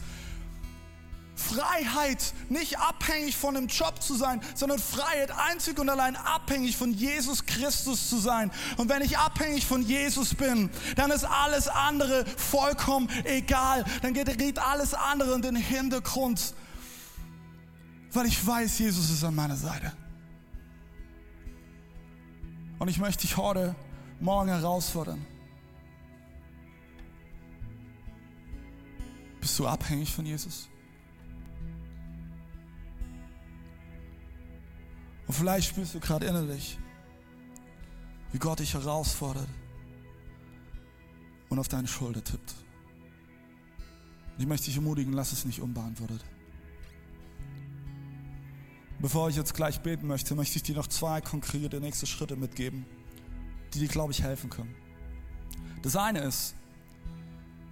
Freiheit, 1.34 2.32
nicht 2.49 2.78
abhängig 2.78 3.36
von 3.36 3.57
einem 3.57 3.66
Job 3.66 4.03
zu 4.03 4.14
sein, 4.14 4.41
sondern 4.55 4.78
Freiheit 4.78 5.30
einzig 5.30 5.78
und 5.78 5.89
allein 5.89 6.14
abhängig 6.14 6.76
von 6.76 6.93
Jesus 6.93 7.45
Christus 7.45 8.09
zu 8.09 8.18
sein. 8.18 8.53
Und 8.76 8.89
wenn 8.89 9.03
ich 9.03 9.18
abhängig 9.18 9.66
von 9.66 9.82
Jesus 9.82 10.34
bin, 10.34 10.70
dann 10.95 11.11
ist 11.11 11.24
alles 11.24 11.66
andere 11.66 12.24
vollkommen 12.36 13.09
egal. 13.24 13.84
Dann 14.03 14.14
geht 14.14 14.59
alles 14.61 14.95
andere 14.95 15.34
in 15.34 15.43
den 15.43 15.57
Hintergrund 15.57 16.55
weil 18.13 18.27
ich 18.27 18.47
weiß, 18.47 18.79
Jesus 18.79 19.11
ist 19.11 19.25
an 19.25 19.35
meiner 19.35 19.57
Seite. 19.57 19.93
Und 22.79 22.89
ich 22.89 22.99
möchte 22.99 23.23
dich 23.23 23.37
heute 23.37 23.75
Morgen 24.21 24.49
herausfordern. 24.49 25.25
Bist 29.41 29.59
du 29.59 29.67
abhängig 29.67 30.13
von 30.13 30.27
Jesus? 30.27 30.69
Und 35.27 35.35
vielleicht 35.35 35.69
spürst 35.69 35.95
du 35.95 36.01
gerade 36.01 36.27
innerlich, 36.27 36.79
wie 38.33 38.39
Gott 38.39 38.61
dich 38.61 38.75
herausfordert 38.75 39.49
und 41.51 41.59
auf 41.59 41.69
deine 41.69 41.87
Schulter 41.87 42.25
tippt. 42.25 42.55
Und 44.35 44.43
ich 44.43 44.47
möchte 44.47 44.67
dich 44.67 44.77
ermutigen, 44.77 45.13
lass 45.13 45.33
es 45.33 45.45
nicht 45.45 45.61
unbeantwortet. 45.61 46.25
Bevor 49.01 49.28
ich 49.28 49.36
jetzt 49.36 49.55
gleich 49.55 49.80
beten 49.80 50.09
möchte, 50.09 50.34
möchte 50.34 50.57
ich 50.57 50.64
dir 50.64 50.74
noch 50.74 50.88
zwei 50.88 51.20
konkrete 51.20 51.80
nächste 51.80 52.07
Schritte 52.07 52.34
mitgeben, 52.34 52.84
die 53.72 53.78
dir, 53.78 53.88
glaube 53.88 54.12
ich, 54.12 54.22
helfen 54.22 54.51
können. 54.51 54.74
Das 55.82 55.94
eine 55.94 56.20
ist, 56.20 56.57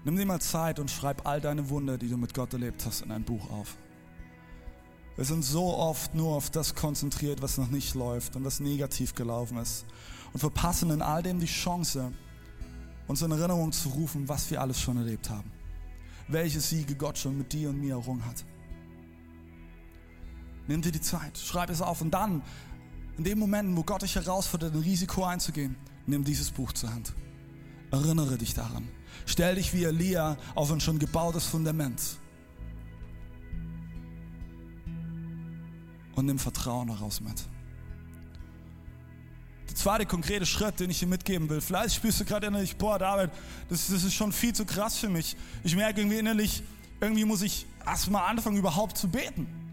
nimm 0.05 0.17
dir 0.17 0.25
mal 0.25 0.41
Zeit 0.41 0.79
und 0.79 0.89
schreib 0.89 1.27
all 1.27 1.41
deine 1.41 1.69
Wunder, 1.69 1.99
die 1.99 2.09
du 2.09 2.17
mit 2.17 2.33
Gott 2.33 2.53
erlebt 2.53 2.87
hast, 2.87 3.01
in 3.01 3.11
ein 3.11 3.25
Buch 3.25 3.51
auf. 3.51 3.77
Wir 5.17 5.25
sind 5.25 5.43
so 5.43 5.75
oft 5.75 6.15
nur 6.15 6.37
auf 6.37 6.51
das 6.51 6.75
konzentriert, 6.77 7.43
was 7.43 7.59
noch 7.59 7.71
nicht 7.71 7.95
läuft 7.95 8.37
und 8.37 8.45
was 8.45 8.61
negativ 8.61 9.15
gelaufen 9.15 9.57
ist 9.59 9.85
und 10.33 10.39
verpassen 10.39 10.91
in 10.91 11.03
all 11.03 11.25
dem 11.25 11.41
die 11.41 11.47
Chance, 11.47 12.13
uns 13.09 13.23
in 13.23 13.33
Erinnerung 13.33 13.73
zu 13.73 13.89
rufen, 13.89 14.29
was 14.29 14.49
wir 14.51 14.61
alles 14.61 14.81
schon 14.81 14.97
erlebt 14.97 15.29
haben. 15.29 15.51
Welche 16.29 16.61
Siege 16.61 16.95
Gott 16.95 17.19
schon 17.19 17.39
mit 17.39 17.53
dir 17.53 17.71
und 17.71 17.81
mir 17.81 17.95
errungen 17.95 18.25
hat. 18.25 18.45
Nimm 20.69 20.83
dir 20.83 20.93
die 20.93 21.01
Zeit, 21.01 21.39
schreib 21.39 21.71
es 21.71 21.81
auf 21.81 22.01
und 22.01 22.11
dann, 22.11 22.43
in 23.19 23.25
dem 23.25 23.39
Moment, 23.39 23.77
wo 23.77 23.83
Gott 23.83 24.03
dich 24.03 24.15
herausfordert, 24.15 24.75
ein 24.75 24.81
Risiko 24.81 25.25
einzugehen, 25.25 25.77
nimm 26.07 26.25
dieses 26.25 26.51
Buch 26.51 26.73
zur 26.73 26.93
Hand. 26.93 27.15
Erinnere 27.91 28.37
dich 28.37 28.55
daran. 28.55 28.89
Stell 29.25 29.55
dich 29.55 29.73
wie 29.73 29.85
Elia 29.85 30.37
auf 30.55 30.71
ein 30.71 30.81
schon 30.81 30.99
gebautes 30.99 31.47
Fundament. 31.47 32.01
Und 36.15 36.27
nimm 36.27 36.39
Vertrauen 36.39 36.89
daraus 36.89 37.21
mit. 37.21 37.45
Der 39.69 39.75
zweite 39.75 40.07
konkrete 40.07 40.47
Schritt, 40.47 40.81
den 40.81 40.91
ich 40.91 40.99
dir 40.99 41.07
mitgeben 41.07 41.49
will, 41.49 41.61
vielleicht 41.61 41.97
spürst 41.97 42.21
du 42.21 42.25
gerade 42.25 42.47
innerlich, 42.47 42.77
boah, 42.77 42.99
David, 42.99 43.31
das, 43.69 43.89
das 43.89 44.05
ist 44.05 44.15
schon 44.15 44.33
viel 44.33 44.55
zu 44.55 44.65
krass 44.65 44.99
für 44.99 45.09
mich. 45.09 45.37
Ich 45.65 45.77
merke 45.77 46.01
irgendwie 46.01 46.19
innerlich, 46.19 46.63
irgendwie 47.01 47.25
muss 47.25 47.43
ich 47.43 47.67
erstmal 47.85 48.29
anfangen, 48.31 48.57
überhaupt 48.57 48.97
zu 48.97 49.09
beten. 49.09 49.66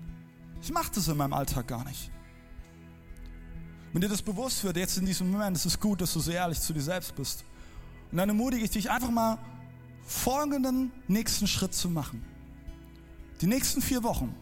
Ich 0.63 0.71
mache 0.71 0.89
das 0.95 1.09
in 1.09 1.17
meinem 1.17 1.33
Alltag 1.33 1.67
gar 1.67 1.83
nicht. 1.83 2.09
Wenn 3.91 4.01
dir 4.01 4.07
das 4.07 4.21
bewusst 4.21 4.63
wird, 4.63 4.77
jetzt 4.77 4.97
in 4.97 5.05
diesem 5.05 5.29
Moment, 5.29 5.57
ist 5.57 5.65
es 5.65 5.77
gut, 5.77 5.99
dass 5.99 6.13
du 6.13 6.21
so 6.21 6.31
ehrlich 6.31 6.59
zu 6.61 6.71
dir 6.71 6.81
selbst 6.81 7.13
bist. 7.15 7.43
Und 8.09 8.17
dann 8.17 8.29
ermutige 8.29 8.63
ich 8.63 8.71
dich 8.71 8.89
einfach 8.89 9.11
mal, 9.11 9.37
folgenden 10.05 10.93
nächsten 11.09 11.47
Schritt 11.47 11.73
zu 11.73 11.89
machen. 11.89 12.23
Die 13.41 13.45
nächsten 13.45 13.81
vier 13.81 14.03
Wochen. 14.03 14.33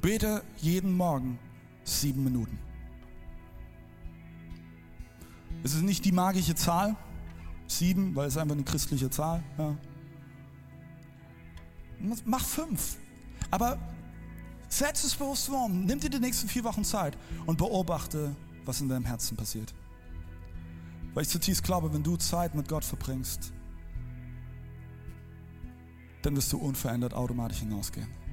Bete 0.00 0.44
jeden 0.58 0.92
Morgen 0.96 1.40
sieben 1.82 2.22
Minuten. 2.22 2.56
Es 5.64 5.74
ist 5.74 5.82
nicht 5.82 6.04
die 6.04 6.12
magische 6.12 6.54
Zahl, 6.54 6.94
sieben, 7.66 8.14
weil 8.14 8.28
es 8.28 8.36
einfach 8.36 8.54
eine 8.54 8.64
christliche 8.64 9.10
Zahl. 9.10 9.42
Ja. 9.58 9.76
Mach 12.24 12.44
fünf. 12.44 12.96
Aber 13.50 13.78
Setz 14.76 15.04
es 15.04 15.14
bewusst 15.14 15.48
um. 15.48 15.86
Nimm 15.86 16.00
dir 16.00 16.10
die 16.10 16.18
nächsten 16.18 16.48
vier 16.48 16.62
Wochen 16.62 16.84
Zeit 16.84 17.16
und 17.46 17.56
beobachte, 17.56 18.36
was 18.66 18.82
in 18.82 18.90
deinem 18.90 19.06
Herzen 19.06 19.34
passiert. 19.34 19.72
Weil 21.14 21.22
ich 21.22 21.30
zutiefst 21.30 21.62
glaube, 21.62 21.94
wenn 21.94 22.02
du 22.02 22.18
Zeit 22.18 22.54
mit 22.54 22.68
Gott 22.68 22.84
verbringst, 22.84 23.54
dann 26.20 26.36
wirst 26.36 26.52
du 26.52 26.58
unverändert 26.58 27.14
automatisch 27.14 27.60
hinausgehen. 27.60 28.25